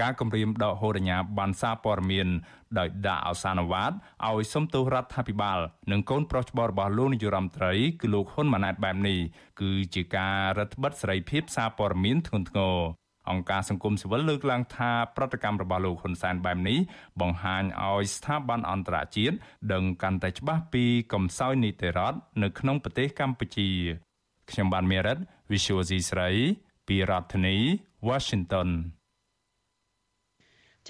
[0.00, 2.28] ការគម្រាមដកហូតអាជ្ញាប័ណ្ណសារព័ត៌មាន
[2.78, 3.92] ដោយដាក់អសានវ៉ាត
[4.28, 5.58] ឲ្យសុំទោសរដ្ឋាភិបាល
[5.92, 9.18] និងកូនប្រុសច្បងរបស់លោកនាយរដ្ឋមន្ត្រីគឺលោកហ៊ុនម៉ាណែតបែបនេះ
[9.60, 12.76] គឺជាការរឹតបន្តឹងសេរីភាពសារព័ត៌មានធ្ងន់ធ្ងរ
[13.30, 16.78] អង្គការសង្គមស៊ីវិលលើកឡើងថាប្រតិកម្មរបស់លោកហ៊ុនសែនបែបនេះ
[17.20, 19.36] បង្ហាញឲ្យស្ថាប័នអន្តរជាតិ
[19.72, 23.68] ដឹងកាន់តែច្បាស់ពីកំសោយនីតិរដ្ឋនៅក្នុងប្រទេសកម្ពុជា
[24.50, 25.18] ខ្ញុំបានមេរិត
[25.52, 26.30] Visual C ស្រី
[26.88, 27.56] ពីរដ្ឋធានី
[28.08, 28.68] Washington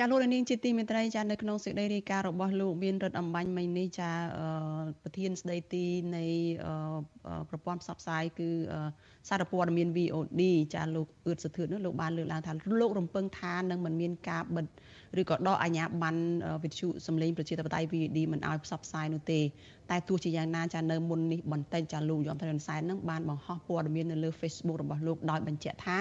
[0.01, 4.11] ចាលោកនាងជាទីមេត្រីចានៅក្នុងសេចក្តីរាយការណ៍របស់លោកមានរដ្ឋអំបញ្ញមិញនេះចា
[5.03, 5.85] ប្រធានស្ដីទី
[6.17, 6.25] នៃ
[7.49, 8.49] ប្រព័ន្ធផ្សព្វផ្សាយគឺ
[9.29, 10.43] សារព័ត៌មាន VOD
[10.75, 14.67] ចាលោកអឿតសុធឿននោះលោកបានលើកឡើងថាលោករំពឹងថានឹងមិនមានការបិទ
[15.21, 16.21] ឬក៏ដកអាជ្ញាប័ណ្ណ
[16.63, 19.41] វិទ្យុសម្លេងប្រជាធិបតេយ្យ VOD មិនឲ្យផ្សព្វផ្សាយនោះទេ
[19.91, 25.99] តែទោះជាយ៉ាងណាចានៅមុននេះបន្តិចចាលោកយមត្រៃនសែននឹងបានបង្ហោះព័ត៌មាននៅលើ Facebook របស់លោកដោយបញ្ជាក់ថា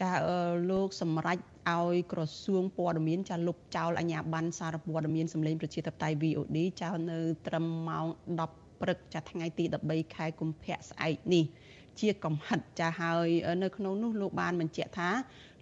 [0.00, 0.10] ចា
[0.70, 1.38] លោកសម្រេច
[1.70, 8.06] ឲ្យក្រសួងព័ត៌មានចាលុបចោលអាជ្ញាប័ណ្ណសារព័ត៌មានសម្លេងប្រជាធិបតេយ្យ VOD ចោលនៅត្រឹមម៉ោង
[8.44, 11.44] 10ព្រឹកចាថ្ងៃទី13ខែកុម្ភៈស្អែកនេះ
[12.00, 13.28] ជាកំហិតចាហើយ
[13.62, 15.10] នៅក្នុងនោះលោកបានបញ្ជាក់ថា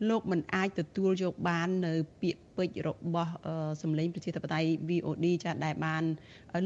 [0.09, 3.33] លោកមិនអាចទទួលយកបាននៅពាក្យពេចន៍របស់
[3.83, 6.03] សម្លេងប្រជាធិបតេយ្យ VOD ចាដែលបាន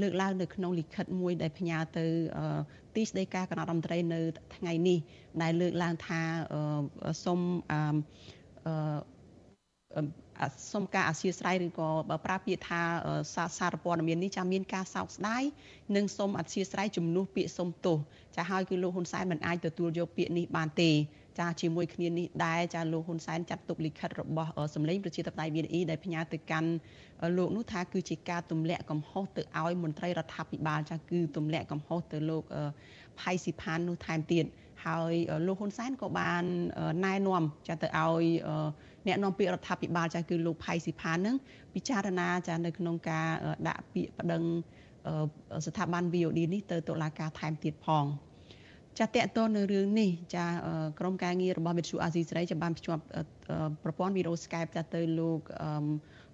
[0.03, 2.07] លើកឡើងនៅក្នុងលិខិតមួយដែលផ្ញើទៅ
[2.95, 4.21] ទីស្តីការគណៈរដ្ឋមន្ត្រីនៅ
[4.57, 4.99] ថ្ងៃនេះ
[5.43, 6.21] ដែលលើកឡើងថា
[7.25, 7.41] សូម
[7.73, 8.99] អឺ
[10.73, 11.89] សុំការអធិស្ឋានឬក៏
[12.27, 12.83] ប្រើពាក្យថា
[13.59, 15.43] សារព័ត៌មាននេះចាមានការសោកស្ដាយ
[15.97, 17.99] និងសូមអធិស្ឋានជំនួសពាក្យសុំទោស
[18.37, 20.91] ចាហើយគឺលោកហ៊ុនសែនមិនអាចទទួលយកពាក្យនេះបានទេ
[21.39, 26.71] ចាជាមួយគ្នានេះដែរចាលោកហ៊ុនសែនចាត់ទុកលិខិតរបស់សម្លេងប្រជាធិបតេយ្យ VNE ដែលផ្ញើទៅកាន់
[27.39, 32.43] លោកនោះថាគឺជាការទម្លាក់កំហុសទៅឲ្យមន្ត្រីរដ្ឋាភិបាលចាគឺទម្លាក់កំហុសទៅលោក
[33.21, 34.45] ផៃស៊ីផាននោះថែមទៀត
[34.85, 35.15] ហើយ
[35.47, 36.43] លោកហ៊ុនសែនក៏បាន
[37.05, 38.25] ណែនាំចាទៅឲ្យ
[39.07, 41.37] អ្នកនាំពាក្យរដ្ឋាភិបាលចាគឺលោកផៃស៊ីផាននឹង
[41.75, 43.29] ពិចារណាចានៅក្នុងការ
[43.69, 44.43] ដាក់ពាក្យប្តឹង
[45.67, 48.05] ស្ថាប័ន VOD នេះទៅតុលាការថែមទៀតផង
[48.99, 50.47] ចាតកតនៅរឿងនេះចា
[51.01, 53.03] ក្រុមការងាររបស់មិត្តជូអាស៊ីសេរីចាំបានភ្ជាប់
[53.85, 55.41] ប្រព័ន្ធវីដេអូ Skype ចាទៅលោក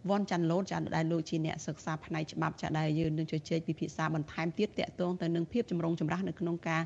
[0.09, 6.83] វ៉ាន់ចាន់ឡូតចាដែលលោកជាអ្នកសិក្សាផ្នែកច្បាប់ចាដែលយើងនឹងជជែកពិភាក្សាបន្ថែមទៀតតកតងទៅនឹងភាពចម្រុងចម្រាស់នៅក្នុងការ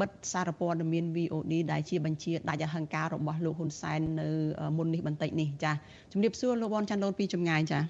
[0.00, 4.28] បិទសារព័ត៌មាន VOD ដែលជាបញ្ជាដាច់អហង្ការរបស់លោកហ៊ុនសែននៅ
[4.76, 5.72] មុននេះបន្តិចនេះចា
[6.12, 7.80] ជំរាបសួរលោកវ៉ាន់ចាន់ឡូតពីចម្ងាយចា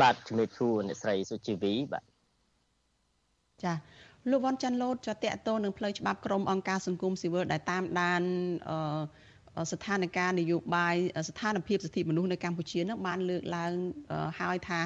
[0.00, 2.04] បាទជំរាបសួរអ្នកស្រីសុជីវីបាទ
[3.64, 3.74] ចា
[4.30, 8.22] លោកវ៉ាន់ចាន់ឡូតចាតកតនឹងផ្លូវច្បាប់ក្រមអង្គការសង្គមស៊ីវិលដែលតាមដាន
[8.68, 10.94] អឺស្ថានភាពនយោបាយ
[11.28, 13.72] ស្ថានភាពសិទ្ធិមនុស្សនៅកម្ពុជានឹងបានលើកឡើង
[14.40, 14.80] ហើយថា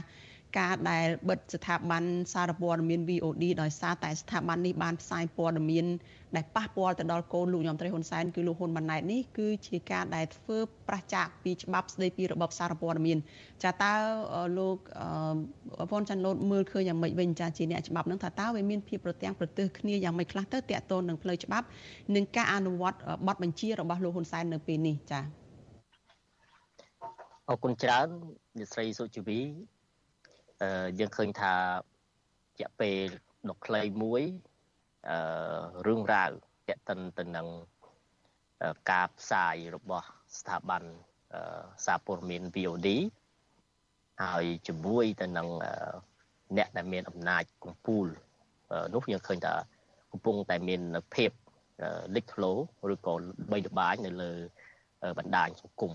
[0.59, 5.87] ការដែលបិទស្ថាប័នសារព័ត៌មាន VOD ដោយសារតែស្ថាប័ននេះបានផ្សាយព័ត៌មាន
[6.37, 13.19] ដែលប៉ះពាល់ទៅដល់កូនលោកញោមត្រីហ៊ុនសែនគឺលោកហ៊ុនម៉ាណែតនេះគឺជាការដែលធ្វើប្រឆាចពីច្បាប់ស្តីពីរបបសារព័ត៌មាន
[13.65, 13.93] ចាតើ
[14.59, 14.77] លោក
[15.91, 21.67] ប៉ុនចាន់ឡូតមើលឃើញយ៉ាងម៉េចវិញចាជាអ្នកច្បាប់នឹងថាតើវាមានភាពប្រទាំងប្រទើសគ្នាយ៉ាងម៉េចខ្លះទៅតាក់ទងនឹងផ្លូវច្បាប់
[22.15, 25.21] និងការអនុវត្តបទបញ្ជារបស់លោកហ៊ុនសែននៅពេលនេះចា
[27.49, 28.07] អរគុណច្រើន
[28.59, 29.39] អ្នកស្រីសុជីវី
[30.99, 33.07] យើងឃើញថារយៈពេល
[33.49, 34.23] ដ៏ខ្លីមួយ
[35.11, 35.19] អឺ
[35.87, 36.31] រឿងរ៉ាវ
[36.69, 37.47] ទាក់ទិនទៅនឹង
[38.91, 40.07] ការផ្សាយរបស់
[40.39, 40.83] ស្ថាប័ន
[41.87, 42.89] សារព័ត៌មាន VOD
[44.25, 45.49] ហើយជាមួយទៅនឹង
[46.57, 48.07] អ្នកដែលមានអំណាចកម្ពូល
[48.95, 49.55] នោះយើងឃើញថា
[50.13, 50.81] កំពុងតែមាន
[51.15, 51.31] ភាព
[52.15, 52.53] លេចធ្លោ
[52.93, 53.15] ឬក៏
[53.53, 54.33] បីល្បាញនៅលើ
[55.19, 55.93] បណ្ដាញសង្គម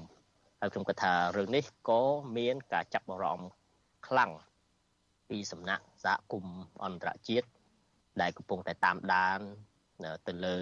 [0.60, 2.02] ហើយខ្ញុំគិតថារឿងនេះក៏
[2.38, 3.50] មានការចាប់អារម្មណ៍
[4.08, 4.32] ខ្លាំង
[5.30, 7.48] ពីសំណាក់សហគមន៍អន្តរជាតិ
[8.22, 9.40] ដែលកំពុងតែតាមដាន
[10.28, 10.56] ទៅលើ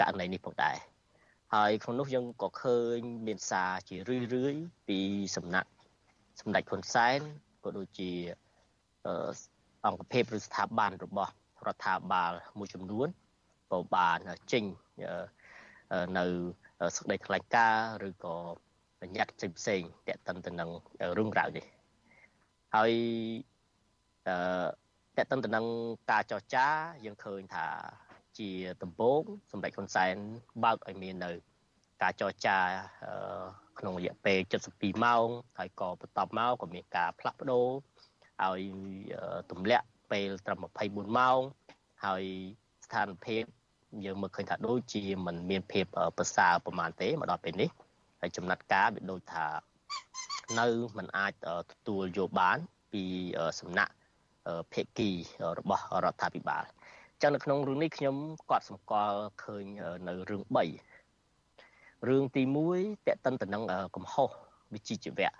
[0.00, 0.76] ករណីនេះផងដែរ
[1.54, 4.54] ហើយក្នុងនោះយើងក៏ឃើញមានសារជារឿយរឿយ
[4.88, 4.98] ពី
[5.36, 5.70] សំណាក់
[6.40, 7.20] សម្ដេចហ៊ុនសែន
[7.64, 8.10] ក៏ដូចជា
[9.86, 11.32] អង្គភាពឬស្ថាប័នរបស់
[11.66, 13.08] រដ្ឋាភិបាលមួយចំនួន
[13.72, 14.18] ក៏បាន
[14.52, 14.64] ចេញ
[16.18, 16.24] នៅ
[16.96, 18.36] សេចក្តីថ្លែងការណ៍ឬក៏
[19.00, 20.70] បញ្ញត្តិផ្សេងៗទាក់ទិនទៅនឹង
[21.18, 21.64] រឿងរ៉ាវនេះ
[22.74, 22.92] ហើយ
[24.27, 24.37] អឺ
[25.17, 25.65] តកតិនទៅនឹង
[26.11, 26.67] ការចរចា
[27.05, 27.67] យើងឃើញថា
[28.37, 28.49] ជា
[28.83, 30.15] ដំបូងសម្ដេចហ៊ុនសែន
[30.63, 31.31] បើកឲ្យមាននៅ
[32.01, 32.57] ការចរចា
[33.79, 34.39] ក្នុងរយៈពេល
[34.71, 37.67] 72ម៉ោងហើយក៏បន្តមកក៏មានការផ្លាស់ប្ដូរ
[38.43, 38.61] ឲ្យ
[39.51, 40.59] ទម្លាក់ពេលត្រឹម
[40.89, 41.39] 24ម៉ោង
[42.05, 42.23] ហើយ
[42.85, 43.43] ស្ថានភាព
[44.05, 45.85] យើងមើលឃើញថាដូចជាมันមានភាព
[46.17, 47.69] ប្រសើរប្រហែលទេមកដល់ពេលនេះ
[48.21, 49.45] ហើយចំណាត់ការវាដូចថា
[50.59, 51.33] នៅมันអាច
[51.71, 52.57] ទទួលយកបាន
[52.93, 53.03] ពី
[53.59, 53.93] សំណាក់
[54.72, 55.10] ភេកី
[55.58, 56.64] របស់រដ្ឋាភិបាល
[57.22, 58.16] ចឹងនៅក្នុងរឿងនេះខ្ញុំ
[58.50, 59.64] គាត់សម្គាល់ឃើញ
[60.08, 60.42] នៅរឿង
[61.06, 62.42] 3រឿងទី
[62.74, 63.62] 1តេតិនទៅនឹង
[63.96, 64.28] កំហុស
[64.74, 65.32] វិជ្ជាជីវៈ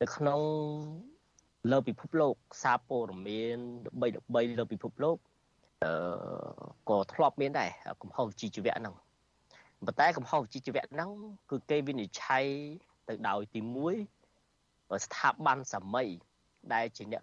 [0.00, 0.40] នៅក្នុង
[1.70, 5.16] លើពិភពលោកសារព័ត៌មានល្បីៗលើពិភពលោក
[5.84, 5.92] អឺ
[6.88, 7.70] ក៏ធ្លាប់មានដែរ
[8.02, 8.94] កំហុសវិជ្ជាជីវៈហ្នឹង
[9.86, 11.10] ប៉ុន្តែកំហុសវិជ្ជាជីវៈហ្នឹង
[11.50, 12.44] គឺគេវិនិច្ឆ័យ
[13.08, 13.60] ទៅដោយទី
[14.32, 16.04] 1ស្ថាប័នសាមី
[16.74, 17.22] ដែលជាអ្នក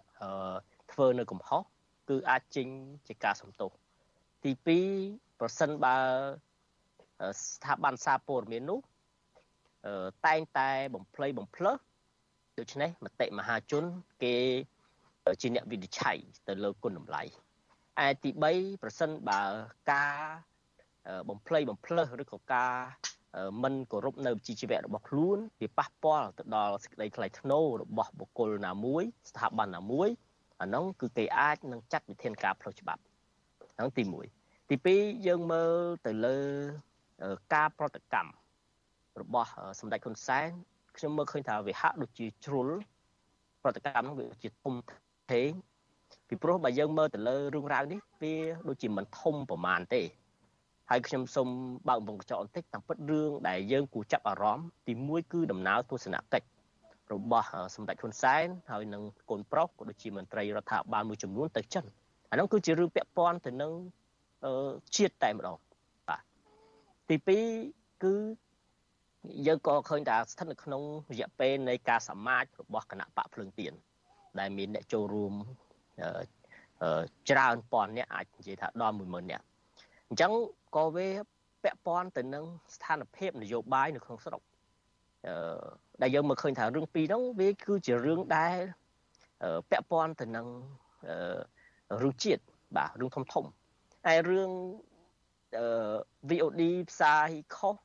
[0.94, 1.62] ធ្វើនៅកំហុស
[2.08, 2.66] គឺអាចចេញ
[3.08, 3.70] ជាការសំទោស
[4.44, 4.52] ទី
[4.96, 5.96] 2ប្រសិនបើ
[7.54, 8.80] ស្ថាប័នសារព័ត៌មាននោះ
[10.26, 11.78] តែងតែបំភ្លៃបំភ្លើស
[12.58, 13.84] ដូច្នេះមតិមហាជន
[14.22, 14.36] គេ
[15.42, 16.18] ជាអ្នកវិនិច្ឆ័យ
[16.48, 17.22] ទៅលើគុណតម្លៃ
[18.04, 19.42] ឯទី3ប្រសិនបើ
[19.92, 20.16] ការ
[21.28, 22.74] បំភ្លៃបំភ្លើសឬក៏ការ
[23.62, 30.08] មិនគោរពនៅជីវៈរបស់ខ្លួនវាប៉ះពាល់ទៅដល់សេចក្តីថ្លៃថ្នូររបស់បុគ្គលណាមួយស្ថាប័នណាមួយ
[30.60, 33.02] អានោះគឺគេអាចនឹងចាត់វិធានការផ្លូវច្បាប់
[33.74, 34.02] ហ្នឹងទី
[34.36, 35.74] 1ទី2យើងមើល
[36.06, 36.36] ទៅលើ
[37.54, 38.30] ការប្រតិកម្ម
[39.20, 39.50] របស់
[39.80, 40.48] សម្ដេចហ៊ុនសែន
[40.96, 42.68] ខ្ញុំមើលឃើញថាវាហាក់ដូចជាជ្រុល
[43.62, 44.74] ប្រតិកម្មនោះវាជាធំ
[45.32, 45.50] ធេង
[46.28, 48.34] ពីព្រោះបើយើងមើលទៅលើរឿងរ៉ាវនេះវា
[48.68, 50.02] ដូចជាមិនធំប្រមាណទេ
[50.90, 51.48] ហើយខ្ញុំសូម
[51.88, 56.46] បើកបំពង់កញ្ចក់បន្តិចតាមពិតរឿងដែលយើងគួរចាប់អារម្មណ៍ទី1គឺដំណើរទស្សនកិច្ច
[57.12, 61.84] របស់សម្ដេចហ៊ុនសែនហើយនឹងកូនប្រុសក៏ដូចជាមន្ត្រីរដ្ឋាភិបាលមួយចំនួនទៅចិន
[62.30, 63.72] អានោះគឺជារឿងពាក់ព័ន្ធទៅនឹង
[64.96, 65.56] ជាតិតែម្ដង
[66.08, 66.22] បាទ
[67.08, 67.16] ទី
[67.60, 68.14] 2គឺ
[69.46, 70.82] យើងក៏ឃើញថាស្ថិតនៅក្នុង
[71.12, 73.72] រយៈពេលនៃការសមាជរបស់គណៈបកភ្លើងទៀន
[74.38, 75.34] ដែលមានអ្នកចូលរួម
[77.30, 79.42] ច្រើនពាន់អ្នកអាចនិយាយថាដល់10000អ្នក
[80.08, 80.32] អញ្ចឹង
[80.76, 81.08] ក៏វា
[81.62, 82.44] ពាក់ព័ន្ធទៅនឹង
[82.74, 84.53] ស្ថានភាពនយោបាយនៅក្នុងស្រុកអឺ
[86.02, 88.58] ដែលយើងមើលឃើញថារឿងពីរហ្នឹងវាគឺជារឿងដែល
[89.70, 90.46] ពាក់ព័ន្ធទៅនឹង
[92.02, 92.42] រឿងជាតិ
[92.76, 93.44] បាទរឿងធំធំ
[94.06, 94.50] ហើយរឿង
[95.58, 95.66] អឺ
[96.30, 97.76] VOD ផ្សាយខុស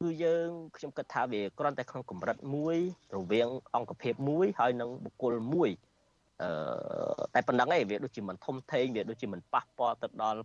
[0.00, 2.76] គឺយើងខ្ញុំគិតថាវាគ្រាន់តែក្នុងកម្រិតមួយ
[3.16, 5.70] រវាង អង្គភាពមួយ ហើយនឹងបុគ្គលមួយ
[6.42, 6.48] អឺ
[7.34, 10.40] តែប៉ុណ្្នឹងឯងវាដូចជាមិនធំធេងវាដូចជាមិនប៉ះពាល់ទៅដល់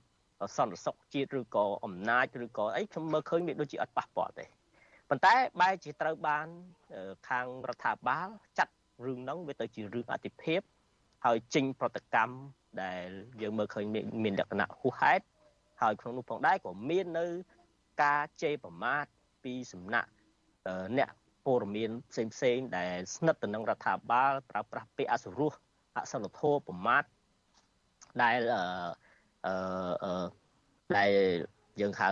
[0.58, 4.46] សន្តិសុខជាតិឬក៏អំណាចឬក៏អីខ្ញុំមើលឃើញវាដូចជាអត់ប៉ះពាល់ទេ
[5.14, 6.48] ប៉ុន្តែបែរជាត្រូវបាន
[7.30, 8.74] ខាងរដ្ឋាភិបាលចាត់
[9.06, 10.62] រឿងហ្នឹងវាទៅជារឿងអតិភិប
[11.26, 12.36] ហើយចេញប្រតិកម្ម
[12.84, 13.08] ដែល
[13.42, 13.86] យើងមើលឃើញ
[14.24, 15.24] មានលក្ខណៈហួសហេតុ
[15.82, 17.26] ហើយក្នុងនោះផងដែរក៏មាននៅ
[18.04, 19.06] ការជេរប្រមាថ
[19.44, 20.10] ពីសំណាក់
[20.98, 21.10] អ្នក
[21.46, 25.54] ព័ត៌មានផ្សេងផ្សេងដែលស្និទ្ធទៅនឹងរដ្ឋាភិបាលប្រើប្រាស់ពាក្យអសុរោះ
[25.98, 27.04] អសិលធម៌ប្រមាថ
[28.24, 28.40] ដែល
[29.46, 30.26] អឺ
[30.98, 31.12] ដែល
[31.82, 32.10] យើងហៅ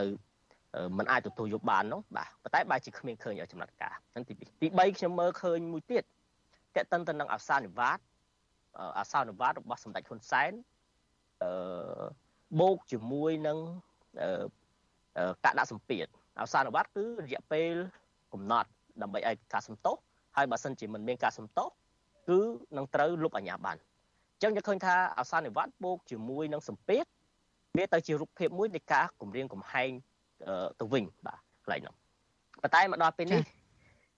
[0.98, 6.04] มันអាចទទួលយកបាននោះបាទប៉ុន្តែបែរជាគ្មានឃើញឲ្យចំណាត់ការហ្នឹងទី2ទី3ខ្ញុំមើលឃើញមួយទៀត
[6.76, 8.04] តេតិនទៅនឹងអសានិវត្ត
[9.00, 10.52] អសានិវត្តរបស់សម្ដេចហ៊ុនសែន
[11.44, 11.52] អឺ
[12.60, 13.58] បូកជាមួយនឹង
[14.22, 16.06] អឺកាក់ដាក់សម្ពាធ
[16.42, 17.74] អសានិវត្តគឺរយៈពេល
[18.34, 18.70] កំណត់
[19.02, 19.96] ដើម្បីឲ្យការសំទោស
[20.36, 21.70] ហើយបើសិនជាមិនមានការសំទោស
[22.30, 22.40] គឺ
[22.78, 27.06] នឹងត្រូវលុបអាជ្ញាប័ណ្ណអញ្ចឹងយើងឃើញថាអសានិវត្តបូកជាមួយនឹងសម្ពាធ
[27.78, 29.92] វាទៅជារូបភាពមួយនៃការគម្រាមកំហែង
[30.80, 31.96] ទៅវិញបាទកន្លែងនោះ
[32.62, 33.44] ប៉ុន្តែមកដល់ពេលនេះ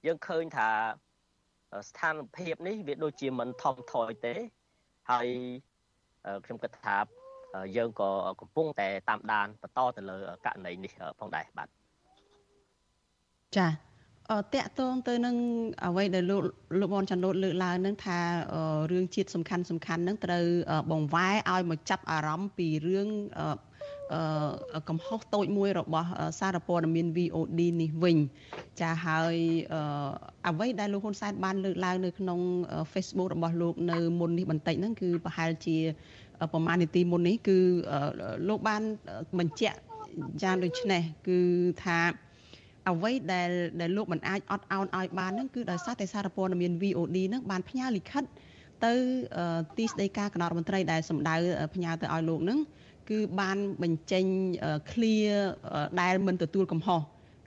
[0.05, 0.69] យើងឃើញថា
[1.89, 4.33] ស្ថានភាពនេះវាដូចជាមិនថមថយទេ
[5.11, 5.27] ហើយ
[6.45, 6.95] ខ្ញុំគិតថា
[7.77, 8.09] យើងក៏
[8.41, 11.67] កំពុងតែតាមដានបន្តទៅលើករណីនេះផងដែរបាទ
[13.57, 13.67] ចា
[14.53, 15.35] តកតងទៅនឹង
[15.85, 16.41] អ្វីដែលលោក
[16.79, 18.19] លោកបនច័ន្ទលូតលើកឡើងនឹងថា
[18.91, 20.45] រឿងជាតិសំខាន់សំខាន់នឹងត្រូវ
[20.91, 23.07] បង្វែរឲ្យមកចាប់អារម្មណ៍ពីរឿង
[24.89, 26.07] កំហុសតូចមួយរបស់
[26.39, 28.17] សារព័ត៌មាន VOD នេះវិញ
[28.81, 29.35] ចាហើយ
[30.47, 32.39] អ្វីដែលលោកហ៊ុនសែនបានលើកឡើងនៅក្នុង
[32.93, 35.77] Facebook របស់លោកនៅមុននេះបន្តិចហ្នឹងគឺប្រហែលជា
[36.53, 37.57] ប្រហែលនាទីមុននេះគឺ
[38.47, 38.81] លោកបាន
[39.39, 39.77] បញ្ជាក់
[40.43, 41.39] យ៉ាងដូចនេះគឺ
[41.83, 41.99] ថា
[42.89, 43.49] អ្វីដែល
[43.81, 48.23] ដែលលោកមិនអាចអត់ឱនឲ្យបានហ្នឹងគឺដោយសារតែសារព័ត៌មាន VOD ហ្នឹងបានផ្ញើលិខិត
[48.85, 48.93] ទៅ
[49.77, 51.35] ទីស្តីការគណៈរដ្ឋមន្ត្រីដែលសម្ដៅ
[51.75, 52.59] ផ្ញើទៅឲ្យលោកហ្នឹង
[53.11, 54.25] គឺបានបញ្ចេញ
[54.91, 55.35] clear
[56.01, 57.01] ដែលមិនទទួលកំហុស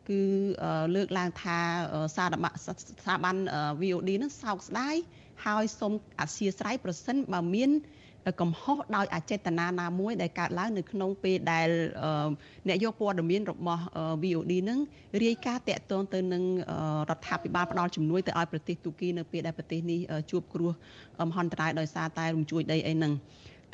[0.09, 0.21] គឺ
[0.95, 1.59] លើកឡើងថា
[2.17, 3.37] សារបស្ថាប័ន
[3.81, 4.97] VOD នឹងសោកស្ដាយ
[5.45, 7.71] ហើយសូមអធិស្ឋានប្រសិនបើមាន
[8.41, 11.69] កំហុសដោយអចេតនាណាមួយដែលកើតឡើងនៅក្នុងពេលដែល
[12.69, 13.83] អ្នកយកព័ត៌មានរបស់
[14.23, 14.79] VOD នឹង
[15.23, 16.45] រាយការណ៍តាក់ទងទៅនឹង
[17.11, 20.01] រដ្ឋាភិបាលផ្ដល់ជំនួយទៅឲ្យប្រទេសទូគីនៅពេលដែលប្រទេសនេះ
[20.31, 20.71] ជួបគ្រោះ
[21.29, 23.13] មហន្តរាយដោយសារតែរំជួយដីអីហ្នឹង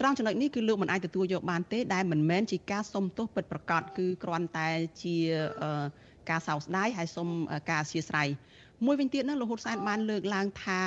[0.01, 4.69] ត្រង់ចំណុចនេះគឺលោកមិនអាចទទួលយកបានទេដែលមិនមែនជាការសុំទោសពិតប្រាកដគឺគ្រាន់តែ
[5.03, 5.17] ជា
[6.31, 7.29] ការសោកស្ដាយហើយសុំ
[7.69, 8.29] ការអធិស្ឋាន
[8.87, 10.81] មួយវិញទៀតហ្នឹងលោកហ៊ុនសែនបានលើកឡើងថា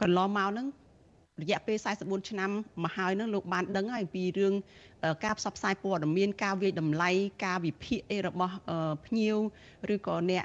[0.00, 0.66] កន្លងមកហ្នឹង
[1.42, 2.50] រយៈពេល44ឆ្នាំ
[2.84, 4.54] មកហើយនឹងលោកបានដឹងហើយពីរឿង
[5.24, 7.10] ការផ្សព្វផ្សាយព័ត៌មានការវិយតម្លៃ
[7.44, 8.54] ការវិភាគអីរបស់
[9.06, 9.36] ភ្ញៀវ
[9.94, 10.44] ឬក៏អ្នក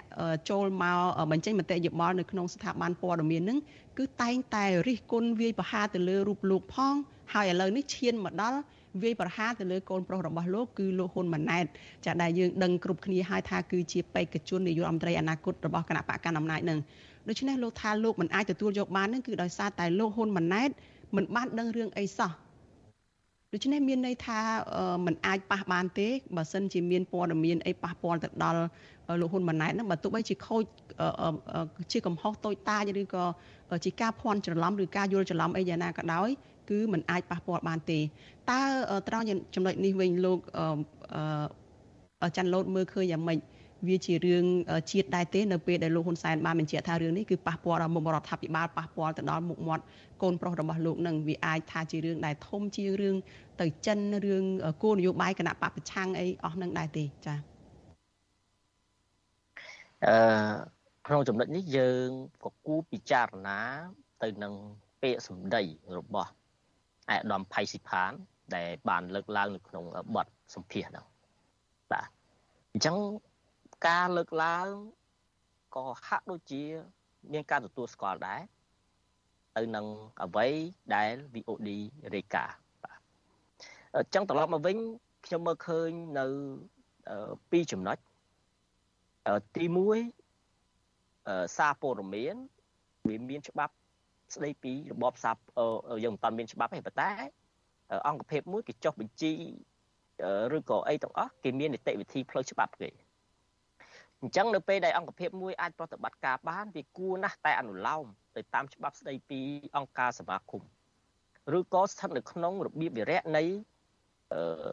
[0.49, 0.99] ចូលមក
[1.31, 3.59] បញ្ចេញមតិយោបល់នៅក្នុងស្ថាប័នព័ត៌មាននឹង
[3.97, 6.95] គឺតែងតែរិះគន់វាយប្រហារទៅលើរូបលោកផង
[7.33, 8.59] ហើយឥឡូវនេះឈានមកដល់
[9.03, 11.65] វាយប្រហារទៅលើកូនប្រុសរបស់លោកគឺលោកហ៊ុនម៉ាណែត
[12.05, 16.79] ចាដែលយើងដឹងគ្រប់គ្នាហើយថាគឺជាបេក្ខជននាយករដ្ឋមន្ត្រីអនាគតរបស់គណៈបកកណ្ដាលអំណាចនឹង
[17.28, 20.70] ដូច្នេះលោកថាលោកមិនអាចទទួលយកបាននឹងគឺដោយសារតែលោកហ៊ុនម៉ាណែត
[21.16, 22.32] មិនបានដឹងរឿងអីសោះ
[23.52, 24.40] ដូច្នេះមានន័យថា
[25.06, 28.60] มันអាចប៉ះបានទេបើសិនជាមានព័ត៌មានអីប៉ះពាល់ទៅដល់
[29.20, 30.62] លោកហ៊ុនម៉ាណែតហ្នឹងបើទោះបីជាខូច
[31.92, 33.24] ជាកំហុសតូចតាចឬក៏
[33.84, 36.28] ជាការភ័ន្តច្រឡំឬការយល់ច្រឡំអីយ៉ាងណាក៏ដោយ
[36.70, 37.98] គឺมันអាចប៉ះពាល់បានទេ
[38.50, 38.60] តើ
[39.08, 40.38] ត្រង់ចំណុចនេះវិញលោក
[42.36, 43.38] ចាន់ឡូតមើលឃើញយ៉ាងម៉េច
[43.87, 44.45] វាជារឿង
[44.91, 49.83] ជាតិដែរទេនៅពេលដែលលោកហ៊ុនសែនបានបញ្ជាក់ថារឿងនេះគឺប៉ះពាល់ដល់មុខរដ្ឋាភិបាលប៉ះពាល់ទៅដល់មុខមាត់
[50.23, 53.15] កូនប្រុសរបស់លោកនឹងវាអាចថាជារឿងដែលធំជាងរឿង
[53.61, 54.43] ទៅចិនរឿង
[54.83, 57.37] គោលនយោបាយគណៈបពប្រឆាំងអីអស់នឹងដែរទេចា៎
[60.05, 60.75] អឺ
[61.07, 62.07] ក្នុងចំណុចនេះយើង
[62.43, 63.59] ក៏គួរពិចារណា
[64.23, 64.53] ទៅនឹង
[65.01, 65.63] ពាក្យសម្ដី
[65.97, 66.31] របស់
[67.09, 68.11] អាយដាមផៃស៊ីផាន
[68.55, 69.83] ដែលបានលើកឡើងនៅក្នុង
[70.15, 71.05] បទសម្ភាសហ្នឹង
[71.91, 72.07] បាទ
[72.73, 72.95] អញ្ចឹង
[73.87, 74.67] ការលើកឡើង
[75.75, 76.63] ក៏ហាក់ដូចជា
[77.33, 78.41] មានការទទួលស្គាល់ដែរ
[79.57, 79.85] ទៅនឹង
[80.23, 80.47] អ្វី
[80.95, 81.69] ដែល VOD
[82.15, 82.99] រាយការណ៍បាទ
[83.95, 84.77] អញ្ចឹងត្រឡប់មកវិញ
[85.25, 86.25] ខ្ញុំមើលឃើញនៅ
[87.51, 87.97] ពីរចំណុច
[89.55, 89.65] ទី
[90.41, 92.35] 1សារព័ត៌មាន
[93.07, 93.73] វាមានច្បាប់
[94.35, 95.35] ស្ដីពីរបបសារ
[96.03, 97.11] យើងមិនតាន់មានច្បាប់ទេប៉ុន្តែ
[98.07, 99.33] អង្គភាពមួយគេចុះបញ្ជី
[100.55, 102.91] ឬក៏អីទាំងអស់គេមាននីតិវិធីផ្លូវច្បាប់គេ
[104.25, 108.05] អញ្ចឹងនៅពេលដែលអង្គភាពមួយអាចប្រតិបត្តិការបានវាគួរណាស់តែអនុលោម
[108.35, 109.41] ទៅតាមច្បាប់ស្ដីពី
[109.77, 110.61] អង្គការសមាគម
[111.57, 113.43] ឬក៏ស្ថិតនៅក្នុងរបៀបវិរៈនៃ
[114.33, 114.71] អឺ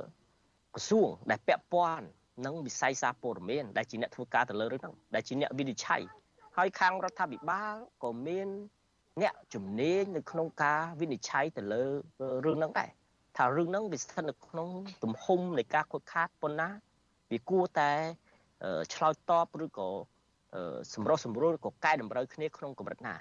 [0.75, 2.07] ក្រសួងដែលពាក់ព័ន្ធ
[2.47, 6.03] នឹងវិស័យសារព័ត៌មានដែលជាអ្នកធ្វើការទៅលើរឿងហ្នឹងដែលជាអ្នកវិនិច្ឆ័យ
[6.57, 7.75] ហើយខាងរដ្ឋាភិបាល
[8.05, 8.49] ក៏មាន
[9.23, 11.85] អ្នកជំនាញនៅក្នុងការវិនិច្ឆ័យទៅលើ
[12.45, 12.91] រឿងហ្នឹងដែរ
[13.37, 14.69] ថារឿងហ្នឹងវាស្ថិតនៅក្នុង
[15.03, 16.69] ទំហំនៃការខូចខាតប៉ុណ្ណា
[17.33, 17.93] វាគួរតែ
[18.95, 19.89] ឆ្លើយតបឬក៏
[20.95, 23.15] សម្រុះសម្រួលក៏កែតម្រូវគ្នាក្នុងកម្រិតណា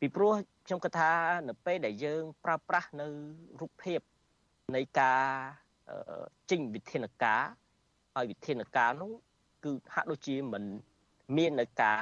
[0.00, 0.32] ពីព្រោះ
[0.66, 1.10] ខ្ញុំគិតថា
[1.48, 3.06] នៅពេលដែលយើង ប្រើប្រាស់នៅ
[3.60, 4.00] រូបភាព
[4.76, 5.24] នៃការ
[6.50, 7.42] ចេញវិធានការ
[8.16, 9.12] ហើយវិធានការនោះ
[9.64, 10.64] គឺហាក់ដូចជាមិន
[11.36, 12.00] មាននៅការ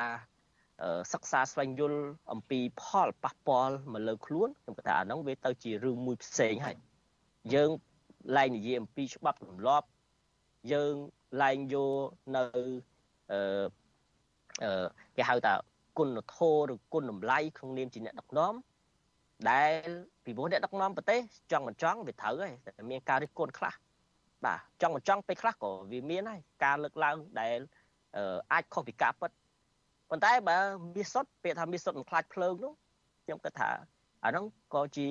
[1.12, 2.00] សិក្សាស្វែងយល់
[2.32, 6.76] អំពីផលប៉ះពាល់មកលើខ្លួនខ្ញុំគិតថាអាហ្នឹងវាទៅជារឿងមួយផ្សេងហើយ
[7.55, 7.70] យើង
[8.36, 9.86] ឡើងនិយាយអំពីច្បាប់ទម្លាប់
[10.72, 10.94] យើង
[11.43, 12.07] ឡើងយក
[12.37, 12.43] នៅ
[13.32, 13.41] អឺ
[14.62, 14.85] អឺ
[15.16, 15.55] គេហៅថា
[15.99, 18.55] គុណធម៌ឬគុណតម្លៃក្នុងនាមជាអ្នកដឹកនាំ
[19.51, 19.89] ដែល
[20.24, 21.20] ពីព្រោះអ្នកដឹកនាំប្រទេស
[21.53, 23.74] ចង់មិនចង់វាត្រូវហើយតែមានការរិះគន់ខ្លះ
[24.45, 27.59] បាទចង់មិនចង់ពេលខ្លះក៏វាមានហើយការលើកឡើងដែល
[28.53, 29.30] អាចខុសពីការពិត
[30.11, 30.57] ប៉ុន្តែបើ
[30.97, 32.72] មាសសុតពាក្យថាមាសសុតមិនខ្លាចភ្លើងនោះ
[33.24, 33.70] ខ្ញុំគិតថា
[34.24, 35.07] អាហ្នឹងក៏ជា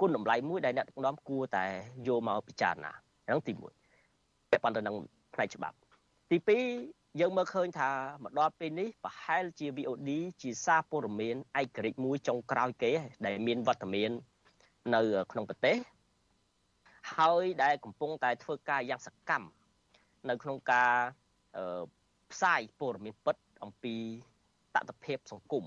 [0.00, 1.64] គុណតម្លៃមួយដែលអ្នកដឹកនាំគួរតែ
[2.08, 2.92] យកមកពិចារណា
[3.26, 4.96] ហ្នឹងទី1ពាក់ព័ន្ធទៅនឹង
[5.38, 5.76] ផ្នែកច្បាប់
[6.30, 6.38] ទី
[6.80, 7.90] 2យើងមើលឃើញថា
[8.24, 10.10] មកដល់ពេលនេះប្រហែលជា VOD
[10.42, 12.90] ជាសារព័ត៌មានឯករាជ្យមួយចុងក្រោយគេ
[13.26, 14.10] ដែលមានវត្តមាន
[14.94, 15.00] នៅ
[15.32, 15.76] ក្នុងប្រទេស
[17.16, 19.48] ហើយដែលកំពុងតែធ្វើការយ៉ាងសកម្ម
[20.28, 20.92] នៅក្នុងការ
[22.32, 23.94] ផ្សាយព័ត៌មានពិតអំពី
[24.74, 25.64] តតិភាពសង្គម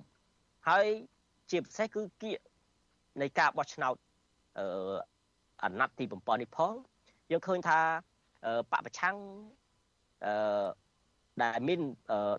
[0.70, 0.88] ហើយ
[1.50, 2.40] ជាពិសេសគឺគៀក
[3.22, 3.96] នៃការបោះឆ្នោត
[4.60, 4.96] អឺ
[5.64, 6.74] អាណត្តិទី7នេះផង
[7.32, 7.80] យើងឃើញថា
[8.72, 9.16] បពប្រឆាំង
[10.26, 10.68] អឺ
[11.44, 11.80] ដែលមាន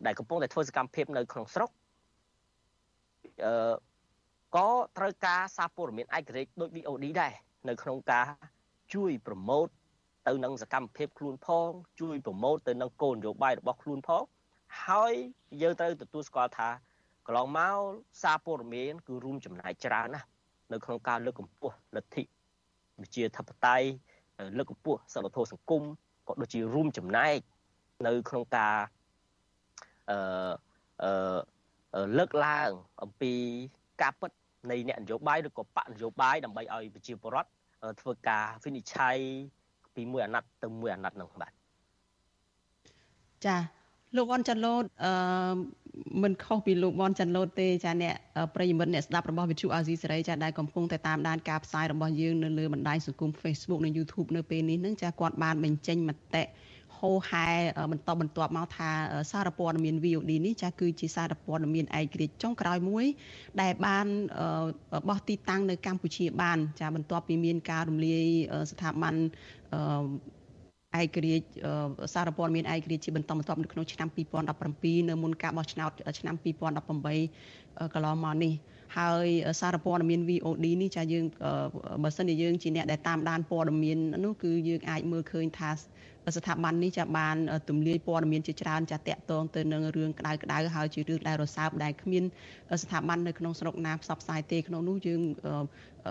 [0.07, 1.71] ដែលកំពុងតែធ្វើសកម្មភាពនៅក្នុងស្រុក
[3.45, 3.75] អឺ
[4.57, 7.33] ក៏ត្រូវការសារព័ត៌មានឯករាជ្យដូច VOD ដែរ
[7.69, 8.27] នៅក្នុងការ
[8.95, 9.69] ជួយប្រម៉ូទ
[10.29, 11.71] ទៅនឹងសកម្មភាពខ្លួនផង
[12.01, 14.23] ជួយប្រម៉ូទទៅនឹងគោលនយោបាយរបស់ខ្លួនផង
[14.87, 15.15] ហើយ
[15.63, 16.69] យើងត្រូវទទួលស្គាល់ថា
[17.27, 17.79] កន្លងមក
[18.23, 20.27] សារព័ត៌មានគឺរួមចំណែកច្រើនណាស់
[20.73, 22.23] នៅក្នុងការលើកកម្ពស់លទ្ធិ
[23.03, 23.87] វិជាធិបតេយ្យ
[24.59, 25.83] លើកកម្ពស់សិលធម៌សង្គម
[26.29, 27.39] ក៏ដូចជារួមចំណែក
[28.07, 28.77] នៅក្នុងការ
[30.11, 30.17] អឺ
[31.03, 32.71] អឺលើកឡើង
[33.03, 33.33] អំពី
[34.03, 34.31] ការពិត
[34.71, 37.51] នៃអ្នកនយោបាយឬក៏បកនយោបាយដើម្បីឲ្យប្រជាពលរដ្ឋ
[38.01, 39.17] ធ្វើការវិនិច្ឆ័យ
[39.95, 41.53] ពីមួយអាណត្តិទៅមួយអាណត្តិនោះបាទ
[43.47, 43.57] ចា
[44.17, 45.13] លោកវ៉ាន់ចាន់ឡូតអឺ
[46.23, 48.15] មិនខុសពីលោកវ៉ាន់ចាន់ឡូតទេចាអ្នក
[48.55, 56.43] ប្រិយមិត្តអ្នកស្ដាប់របស់វិទ្យុអាស៊ីសេរីចាដែលកំពុងតែតាមដានការផ្សាយរបស់យើងនៅលើបណ្ដាញសង្គម Facebook និង YouTube នៅពេលនេះនឹងចាគាត់បានបញ្ចេញមតិ
[56.99, 57.47] ហោហែ
[57.93, 58.91] បន្តបន្ទាប់មកថា
[59.33, 63.05] សារព័ត៌មាន VOD នេះចាគឺជាសារព័ត៌មានឯករាជ្យចុងក្រោយមួយ
[63.61, 64.07] ដែលបាន
[65.09, 68.25] បោះទីតាំងនៅកម្ពុជាបាន ចាបន្ទាប់ពីមានការរំលាយ
[68.71, 69.15] ស្ថាប័ន
[71.01, 71.47] ឯករាជ្យ
[72.15, 74.09] សារព័ត៌មានឯករាជ្យជាបន្តបន្ទាប់នៅក្នុងឆ្នាំ
[74.59, 78.53] 2017នៅមុនការបោះឆ្នោតឆ្នាំ2018កន្លងមកនេះ
[78.97, 79.27] ហើយ
[79.61, 81.25] សារព័ត៌មាន VOD នេះចាយើង
[82.03, 85.71] បើសិនជាយើងជាអ្នកដែលតាមដានព័ត៌មាននោះគឺយើងអាចមើលឃើញថា
[86.37, 87.37] ស្ថាប័ននេះចាបាន
[87.69, 92.25] ទម្លាយព័ត៌មានជាច្រើនចាតាក់ទងទៅនឹងរឿងក្តៅក្តៅហើយជារឿងដែលរសើបដែលគ្មាន
[92.83, 95.21] ស្ថាប័ននៅក្នុងស្រុកណាផ្សព្វផ្សាយទេក្នុងនោះយើង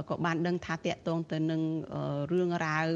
[0.09, 1.61] ក៏បានដឹងថាតាក់ទងទៅនឹង
[2.31, 2.87] រឿងរ៉ាវ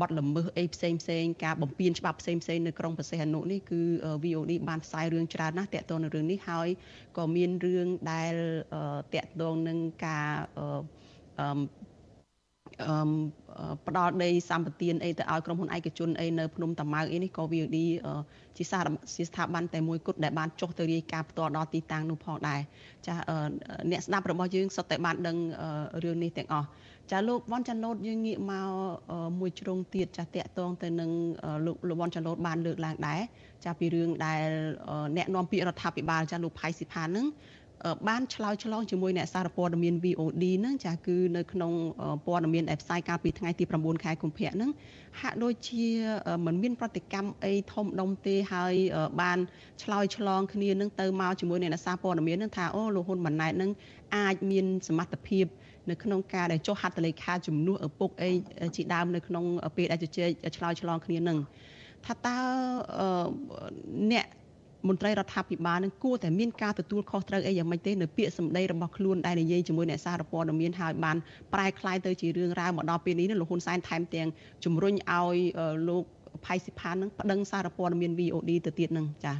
[0.00, 3.80] បទល្មើសអីផ្សេងផ្សេងការបំពានច្បាប់ផ្សេងផ្សេងនៅក្រុងប្រសេះអនុនេះគឺ
[4.24, 6.68] VOD បានផ្សាយរឿងច្រើនណាស់តាក់ទងនឹងរឿងនេះហើយ
[7.18, 8.34] ក៏មានរឿងដែល
[9.14, 11.50] តាក់ទងនឹងការអឺ
[13.86, 17.78] ផ្ដាល់ដីសម្បទានអីទៅឲ្យក្រុមហ៊ុនឯកជនអីនៅភ្នំតាម៉ៅអីនេះក៏ VOD
[18.58, 22.60] ជាសារជាស្ថាប័នតែមួយគត់ដែលបានចុះទៅរាយការណ៍ផ្ទាល់ដល់ទីតាំងនោះផងដែរ
[23.06, 23.14] ចា
[23.90, 25.36] អ្នកស្ដាប់របស់យើងសុទ្ធតែបានដឹង
[26.04, 26.68] រឿងនេះទាំងអស់
[27.10, 28.68] ចាលោកវ៉ាន់ចាន់ឡូតយើងងាកមក
[29.40, 31.10] មួយជ្រុងទៀតចាតកតងទៅនឹង
[31.66, 33.20] លោកលោកវ៉ាន់ចាន់ឡូតបានលើកឡើងដែរ
[33.64, 34.46] ចាពីរឿងដែល
[35.16, 37.26] អ្នកនាំពាក្យរដ្ឋាភិបាលចាលោកផៃស៊ីផាននឹង
[38.08, 41.72] បានឆ្លើយឆ្លងជាមួយអ្នកសារព័ត៌មាន VOD ហ្នឹងចាគឺនៅក្នុង
[42.26, 44.70] ព័ត៌មានដែលផ្សាយកាលពីថ្ងៃទី9ខែកុម្ភៈហ្នឹង
[45.20, 45.86] ហាក់ដូចជា
[46.46, 48.74] មិនមានប្រតិកម្មអីធំដុំទេហើយ
[49.20, 49.38] បាន
[49.82, 53.70] ឆ្លើយឆ្លងគ្នានឹងទៅមកជាមួយអ្នកសារព័ត៌មានហ្នឹងថាអូលោកហ៊ុនម៉ាណែតហ្នឹង
[54.16, 55.46] អាចមានសមត្ថភាព
[55.88, 58.30] នៅក្នុងការដែលចុះហត្ថលេខាជំនួសឪពុកអី
[58.76, 59.44] ជាដើមនៅក្នុង
[59.76, 61.38] ពេលដែលជជែកឆ្លើយឆ្លងគ្នានឹង
[62.06, 62.38] ថាតើ
[64.12, 64.26] អ្នក
[64.88, 71.16] មន្ត្រីរដ្ឋាភិបាលនឹងគួរតែមានការទទួលខុសត្រូវអីយ៉ាងម៉េចទេនៅពាក្យសម្ដីរបស់ខ្លួនដែលនិយាយជាមួយអ្នកសារព័ត៌មានហើយបាន
[71.54, 74.28] ប្រែក្លាយទៅជារឿងរ៉ាវមកដល់ពេលនេះលោកហ៊ុនសែនថែមទាំង
[74.64, 75.36] ជំរុញឲ្យ
[75.88, 76.04] លោក
[76.46, 79.36] ផៃសិផាននឹងប្តឹងសារព័ត៌មាន VOD ទៅទៀតនឹងចា៎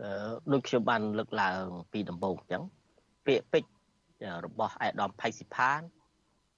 [0.00, 0.10] អឺ
[0.52, 1.62] ដូចខ្ញុំបានលើកឡើង
[1.92, 2.62] ពីដំបូងអញ្ចឹង
[3.26, 3.64] ពាក្យពេច
[4.46, 5.80] របស់អេដាមផៃសិផាន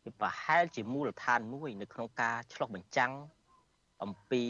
[0.04, 3.12] វាប្រហែលជាមូលដ្ឋានមួយ នៅក្នុងការឆ្លុះបញ្ចាំង
[4.02, 4.44] អំពី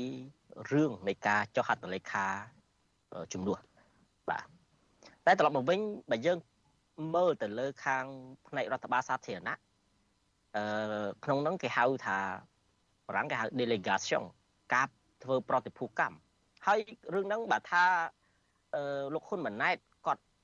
[0.72, 2.26] រឿងនៃការចុះហត្ថលេខា
[3.32, 3.58] ជំនួស
[4.30, 4.46] បាទ
[5.26, 5.80] តែត្រឡប់មកវិញ
[6.10, 6.38] បើយើង
[7.14, 8.04] មើលទៅលើខាង
[8.48, 9.58] ផ្នែករដ្ឋបាលសាធារណៈ
[10.56, 12.18] អឺក្នុងនោះគេហៅថា
[13.06, 14.22] បារាំងគេហៅ delegation
[14.74, 14.86] ការ
[15.24, 16.16] ធ្វើប្រតិភូកម្ម
[16.66, 16.78] ហើយ
[17.14, 17.84] រឿងហ្នឹងបើថា
[18.74, 19.95] អឺលោកហ៊ុនម៉ាណែតគាត់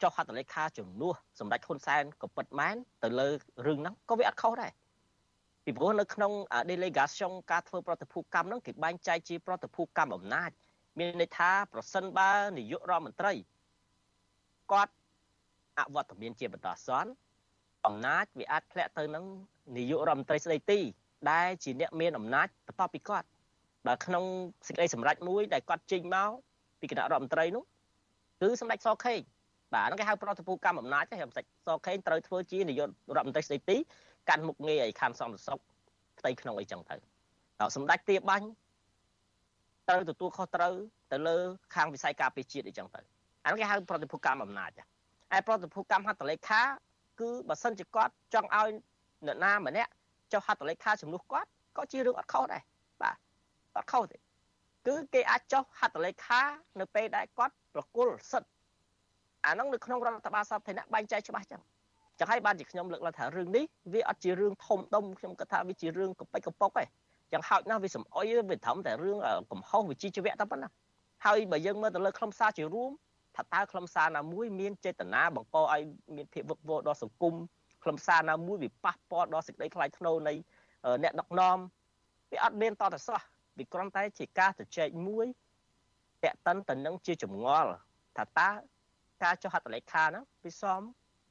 [0.03, 3.28] ចុះហត្ថលេខាជំនួសសម្ដេចហ៊ុនសែនក៏ពិតមែនទៅលើ
[3.66, 4.72] រឿងហ្នឹងក៏វាអត់ខុសដែរ
[5.64, 6.32] ពីព្រោះនៅក្នុង
[6.70, 10.50] delegation ការធ្វើប្រតិភូកម្មហ្នឹងគេបែងចែកជាប្រតិភូកម្មអំណាច
[10.98, 13.32] មានន័យថាប្រសិនបើនាយករដ្ឋមន្ត្រី
[14.72, 14.92] គាត់
[15.78, 17.11] អវត្តមានជាបន្តសន្ន
[17.86, 19.24] អំណាចវាអាចធ្លាក់ទៅនឹង
[19.76, 20.80] នាយករដ្ឋមន្ត្រីស្ដីទី
[21.30, 23.26] ដែលជាអ្នកមានអំណាចបន្ទាប់ពីគាត់
[23.86, 24.24] បើក្នុង
[24.66, 26.30] សេចក្តីសម្រេចមួយដែលគាត់ចេញមក
[26.80, 27.64] ពីគណៈរដ្ឋមន្ត្រីនោះ
[28.40, 29.20] គឺសម្ដេចសខេង
[29.74, 33.76] បាទហ្នឹងគេហៅប្រតិភូកម្មអំណាចហ្នឹងសម្ដេចសខេងត្រូវធ្វើជានាយករដ្ឋមន្ត្រីស្ដីទី
[34.28, 35.58] កាន់មុខងារឲ្យខណ្ឌសន្តិសុខ
[36.18, 36.96] ផ្ទៃក្នុងអីចឹងទៅ
[37.60, 38.46] ដល់សម្ដេចទាបាញ់
[39.88, 40.74] ត្រូវទទួលខុសត្រូវ
[41.12, 41.36] ទៅលើ
[41.74, 43.00] ខាងវិស័យការពារជាតិអីចឹងទៅ
[43.44, 44.70] អានោះគេហៅប្រតិភូកម្មអំណាច
[45.32, 46.62] ហើយប្រតិភូកម្មហត្ថលេខា
[47.20, 48.68] គឺបើសិនជាគាត់ចង់ឲ្យ
[49.26, 49.90] អ្នកណាម្នាក់
[50.32, 52.62] ចុះហត្ថលេខាជំនួសគាត់ក៏ជារឿងអត់ខុសដែរ
[53.02, 53.16] បាទ
[53.76, 54.16] អត់ខុសទេ
[54.86, 56.40] គឺគេអាចចុះហត្ថលេខា
[56.80, 58.48] នៅពេលដែលគាត់ប្រគល់សិទ្ធ
[59.47, 61.61] អានោះនៅក្នុងរដ្ឋបាលសាធារណៈបែងចែកច្បាស់ចឹង
[62.18, 66.84] ចឹងហើយបានជាខ្ញុំលើកឡើងថារឿងនេះវាអត់ជារឿងធំដុំខ្ញុំគិតថាវាជារឿងកប៉ិចកប៉ុកទេ
[67.32, 69.18] ចឹងហោចណាស់វាសំអុយវាត្រឹមតែរឿង
[69.51, 70.68] កំហុសវិជ្ជាជីវៈតែប៉ុណ្ណា
[71.24, 72.90] ហើយបើយើងមើលទៅលើខ្លឹមសារជារួម
[73.36, 75.82] ថាតើខ្លឹមសារណាមួយមានចេតនាបង្កឲ្យ
[76.16, 77.34] មានភាពវឹកវរដល់សង្គម
[77.82, 80.34] ខ្លឹមសារណាមួយវាប៉ះពាល់ដល់សេចក្តីថ្លៃថ្នូរនៃ
[81.03, 81.57] អ្នកដឹកនាំ
[82.32, 83.20] វាអត់មានតតសោះ
[83.59, 85.26] វាគ្រាន់តែជាការជជែកមួយ
[86.24, 87.70] តេតិនទៅនឹងជាចម្ងល់
[88.16, 88.49] ថាតើ
[89.22, 90.80] ការចុះហត្ថលេខាហ្នឹងវាសម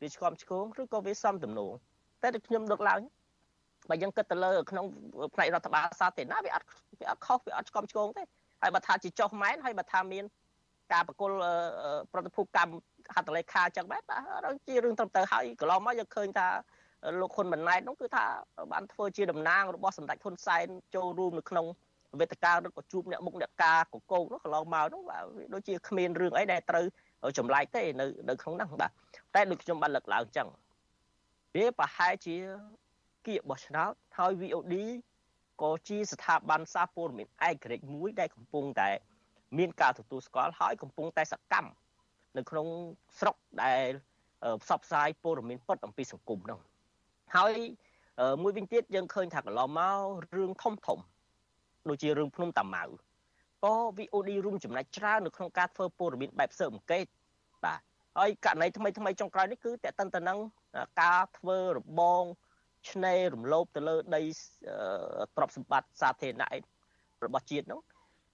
[0.01, 1.71] វាឆ្កំឆ្គងឬក៏វាសមទំនោរ
[2.21, 3.01] តែដូចខ្ញុំលើកឡើង
[3.89, 4.85] បើយើងគិតទៅលើក្នុង
[5.35, 6.65] ផ្នែករដ្ឋបាលសាធារណៈវាអត់
[6.99, 8.23] វាអត់ខុសវាអត់ឆ្កំឆ្គងទេ
[8.61, 10.23] ហើយបើថាជាចុះម៉ែនហើយបើថាមាន
[10.93, 11.35] ការប្រគល់
[12.11, 12.73] ប្រតិភូកម្ម
[13.15, 14.03] ហត្ថលេខាចឹងបែប
[14.67, 16.47] ជារឿងត្រឹមត្រូវហើយកន្លងមកយើងឃើញថា
[17.21, 18.25] លោកហ៊ុនម៉ាណែតនោះគឺថា
[18.71, 21.65] បានធ្វើជាតំណាងរបស់សម្ដេចហ៊ុនសែនចូលរួមនៅក្នុង
[22.19, 25.01] វេទិកាឬក៏ជួបអ្នកមុខអ្នកការកកោកនោះកន្លងមកនោះ
[25.53, 26.85] ដូចជាគ្មានរឿងអីដែលត្រូវ
[27.37, 28.91] ចម្លែកទេនៅនៅក្នុងហ្នឹងបាទ
[29.35, 30.47] តែដូចខ្ញុំបានលើកឡើងចឹង
[31.55, 32.35] វាប្រហែលជា
[33.27, 34.75] គៀកបោះឆ្នោតហើយ VOD
[35.61, 38.89] ក៏ជាស្ថាប័នសារព័ត៌មានឯករាជ្យមួយដែលកំពុងតែ
[39.57, 41.71] មានការទទួលស្គាល់ហើយកំពុងតែសកម្ម
[42.37, 42.67] នៅក្នុង
[43.19, 43.89] ស្រុកដែល
[44.63, 46.59] ផ្សព្វផ្សាយព័ត៌មានពិតអំពីសង្គមនោះ
[47.35, 47.53] ហើយ
[48.43, 50.99] មួយវិញទៀតយើងឃើញថាកន្លងមករឿងធំធំ
[51.89, 52.83] ដូចជារឿងភ្នំតាម៉ៅ
[53.63, 57.05] ក៏ VOD រួមចំណែកច្រើននៅក្នុងការធ្វើព័ត៌មានបែបស៊ើបអង្កេត
[57.65, 57.79] បាទ
[58.17, 60.39] ហើយករណីថ្មីថ្មីចុងក្រោយនេះគឺតេតិនទៅនឹង
[61.01, 62.23] ការធ្វើរបង
[62.89, 64.21] ឆ្នេររំលោភទៅលើដី
[65.35, 66.49] ទ្រព្យសម្បត្តិសាធារណៈ
[67.25, 67.81] របស់ជាតិនោះ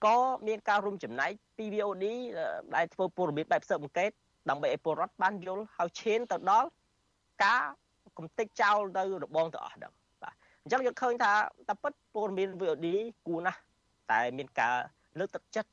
[0.06, 0.18] ក៏
[0.48, 2.06] មានការរួមចំណែកពី VOD
[2.76, 4.12] ដែលធ្វើព័ត៌មានបែបស៊ើបអង្កេត
[4.50, 6.70] ដើម្បីឲ្យពលរដ្ឋបានយល់ហើយឈានទៅដល់
[7.46, 7.64] ការ
[8.18, 9.92] កំទេចចោលនៅរបងទាំងអស់ហ្នឹង
[10.24, 11.34] បាទអញ្ចឹងយើងឃើញថា
[11.68, 12.88] តែពិតព័ត៌មាន VOD
[13.28, 13.60] គួរណាស់
[14.12, 14.76] តែមានការ
[15.20, 15.72] លើកទឹកចិត្ត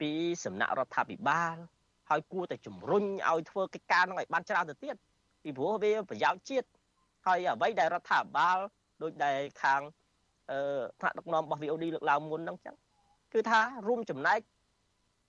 [0.00, 0.10] ពី
[0.44, 1.56] សំណាក់រដ្ឋាភិបាល
[2.10, 4.96] ហើយគួរតែជំរុញឲ្យធ្វើកិច្ចការនឹងឲ្យបានច្រើនទៅទៀត
[5.42, 6.68] ពីព្រោះវាប្រយោជន៍ជាតិ
[7.26, 8.58] ហើយអ្វីដែលរដ្ឋាភិបាល
[9.02, 9.80] ដូចដែលខាង
[10.50, 12.76] អឺថ្នាក់ដឹកនាំរបស់ VOD លើកឡើងមុនហ្នឹងចឹង
[13.32, 14.40] គឺថារួមចំណែក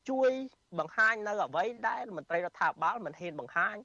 [0.09, 0.31] ជួយ
[0.79, 3.75] បង្ហាញនៅអ្វីដែលមន្ត្រីរដ្ឋាភិបាលមិនហ៊ានបង្ហាញ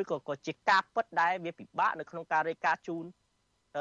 [0.00, 3.04] ឬក៏ក៏ជាការពិតដែលវាពិបាកនៅក្នុងការរាយការណ៍ជូន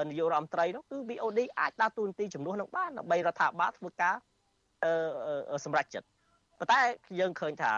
[0.10, 4.28] នាយករដ្ឋមន្ត្រីនោះគឺ VOD អាចដើរតួនាទីជំនួសនឹងបានដើម្បីរដ្ឋាភិបាលធ្វើការអឺ
[5.66, 6.08] សម្រាប់ចិត្ត
[6.60, 6.80] ប៉ុន្តែ
[7.20, 7.72] យើងឃើញថា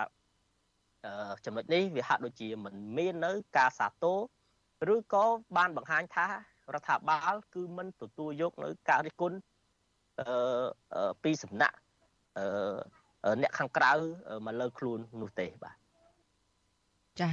[1.45, 4.05] ចំណុចនេះវាហាក់ដូចជាមិនមាននៅ ការសាទ
[4.87, 5.25] រឬក៏
[5.57, 6.27] បានបង្ហាញថា
[6.73, 9.37] រដ្ឋាភិបាល គឺមិនទទួលយកនៅការរិះគន់
[10.19, 11.77] អឺពីសំណាក់
[12.37, 13.91] អឺអ្នកខាងក្រៅ
[14.45, 15.75] មកលើខ្លួននោះទេបាទ
[17.19, 17.29] ចា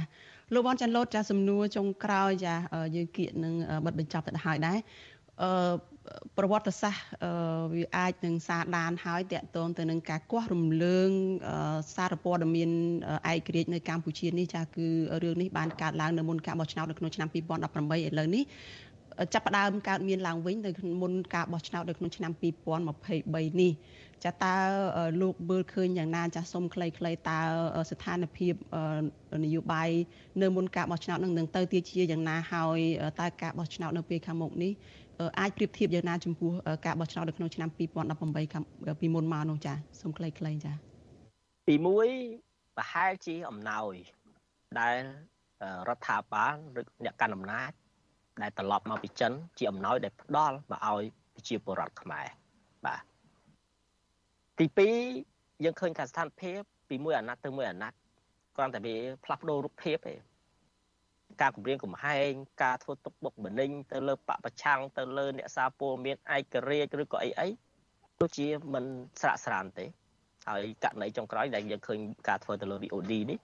[0.53, 2.55] លោកវ៉ាន់ចាន់លូតចាសំណួរចុងក្រោយចា
[2.95, 3.53] យើងគៀកនឹង
[3.85, 5.16] បិទបញ្ចប់ទៅហើយដែរអឺ
[6.37, 7.03] ប្រវត្តិសាស្ត្រ
[7.73, 11.09] វាអាចនឹងសារដានហើយតកតងទៅនឹងការគាស់រំលើង
[11.95, 12.71] សារព័ត៌មាន
[13.31, 14.87] ឯករាជ្យនៅកម្ពុជានេះចាគឺ
[15.23, 18.43] រឿងនេះបានកើតឡើងនៅមុនការបោះឆ្នោតនៅក្នុងឆ្នាំ2018ឥឡូវនេះ
[19.33, 20.71] ចាប់ផ្ដើមកើតមានឡើងវិញនៅ
[21.01, 23.71] មុនការបោះឆ្នោតនៅក្នុងឆ្នាំ2023នេះ
[24.25, 24.55] ចាតើ
[25.21, 26.91] លោកមើលឃើញយ៉ាងណាចាសុំខ្លីៗ
[27.29, 27.39] តើ
[27.91, 28.53] ស្ថានភាព
[29.45, 29.89] នយោបាយ
[30.41, 32.79] នៅមុនការបោះឆ្នោតនឹងនឹងទៅទាជាយ៉ាងណាហើយ
[33.21, 34.71] តើការបោះឆ្នោតនៅពេលខាងមុខនេះ
[35.39, 36.51] អាចប្រៀបធៀបយ៉ាងណាចំពោះ
[36.85, 37.79] ការបោះឆ្នោតនៅក្នុងឆ្នាំ2018
[39.01, 40.33] ពីមុនមកនោះចាសូមខ្លីៗ
[40.65, 40.73] ចា
[41.67, 41.75] ទី
[42.25, 43.93] 1ប្រហែលជាអំណោយ
[44.79, 44.95] ដែល
[45.89, 47.71] រដ្ឋាភិបាលឬអ្នកកាន់អំណាច
[48.41, 51.03] ដែលត្រឡប់មកពីចិនជាអំណោយដែលផ្ដល់មកឲ្យ
[51.35, 52.25] ប្រជាពលរដ្ឋខ្មែរ
[52.85, 53.16] បាទ
[54.59, 54.65] ទី
[55.15, 57.97] 2យើងឃើញថាស្ថានភាពពីមួយអាណត្តិទៅមួយអាណត្តិ
[58.55, 60.13] គ្រាន់តែវាផ្លាស់ប្ដូររូបភាពទេ
[61.41, 62.31] ការគម្រាមកំហែង
[62.63, 67.47] ការធ្វើទុកបុកម្នេញទៅលើបពប្រឆាំងទៅលើអ្នកសារពលមានឯករាជ្យឬក៏អីអី
[68.21, 68.85] ដូចជាមិន
[69.21, 69.85] ស្រាក់ស្រានទេ
[70.47, 73.39] ហើយករណីចុងក្រោយដែលយើងឃើញការធ្វើទៅលើ VOD នេះ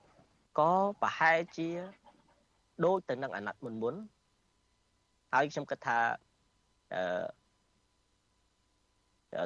[0.59, 1.69] ក៏ប្រហែលជា
[2.85, 3.95] ដូចទៅនឹងអាណត្តិមុនមុន
[5.33, 5.97] ហើយខ្ញុំគិតថា
[6.93, 7.25] អឺ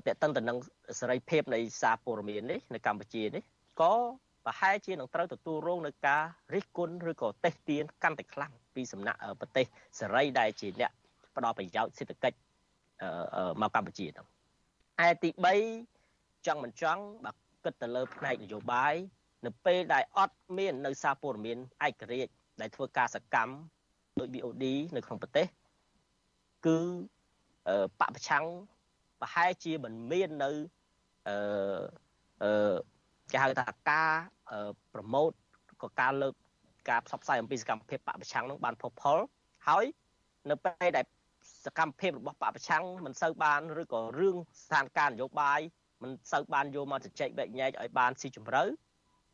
[0.07, 0.57] តេតិនទៅនឹង
[0.99, 3.43] សេរីភាពនៃសារព័ត៌មាននេះនៅកម្ពុជានេះ
[3.81, 3.93] ក៏
[4.45, 6.23] ប្រហែលជានឹងត្រូវទទួលរងនឹងការ
[6.53, 9.65] រិះគន់ឬក៏តេះទៀនកាន់តែខ្លាំងពីសំណាក់ប្រទេស
[9.99, 10.91] សេរីដែលជាអ្នក
[11.35, 12.37] ផ្ដល់ប្រយោជន៍សេដ្ឋកិច្ច
[13.61, 14.27] មកកម្ពុជាហ្នឹង
[15.05, 15.29] ឯទី
[15.87, 17.31] 3ចង់មិនចង់បើ
[17.63, 18.95] គិតទៅលើផ្នែកនយោបាយ
[19.45, 21.57] នៅពេលដែលអត់មាននៅសារព័ត៌មាន
[21.87, 22.31] ឯករាជ្យ
[22.61, 23.53] ដែលធ្វើការសកម្ម
[24.19, 24.65] ដោយ BOD
[24.95, 25.45] នៅក្នុងប្រទេស
[26.65, 26.77] គឺ
[27.99, 28.45] បពប្រឆាំង
[29.21, 30.51] ប្រហែលជាមិនមាននៅ
[31.27, 31.35] អឺ
[32.43, 32.75] អឺ
[33.31, 34.11] គេហៅថាការ
[34.93, 35.31] ប្រម៉ូត
[35.83, 36.33] ក៏ការលើក
[36.89, 39.17] ការផ្សព្វផ្សាយអំពីសកម្មភាពបពប្រឆាំងនឹងបានផុសផុល
[39.67, 39.85] ហើយ
[40.49, 41.05] នៅពេលដែល
[41.65, 45.59] សកម្មភាពរបស់បពប្រឆាំងមិនសូវបានឬក៏រឿងស្ថានភាពនយោបាយ
[46.03, 48.63] មិនសូវបានយកមកជជែកបែកញែកឲ្យបានស៊ីជម្រៅ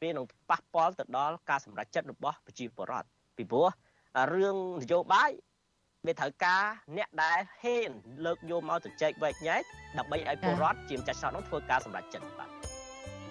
[0.01, 3.07] វានឹងប៉ះពាល់ទៅដល់ការសម្រេចចិត្តរបស់ប្រជាពលរដ្ឋ
[3.37, 3.67] ពីព្រោះ
[4.33, 5.31] រឿងនយោបាយ
[6.07, 6.63] វាត្រូវការ
[6.97, 7.91] អ្នកដែលហ៊ាន
[8.25, 9.61] លើកយកមកទៅចែកវែកញែក
[9.97, 12.49] ដើម្បីឲ្យពលរដ្ឋជាម្ចាស់ឆ្នោតនោះធ្វើការសម្រេចចិត្តបាទ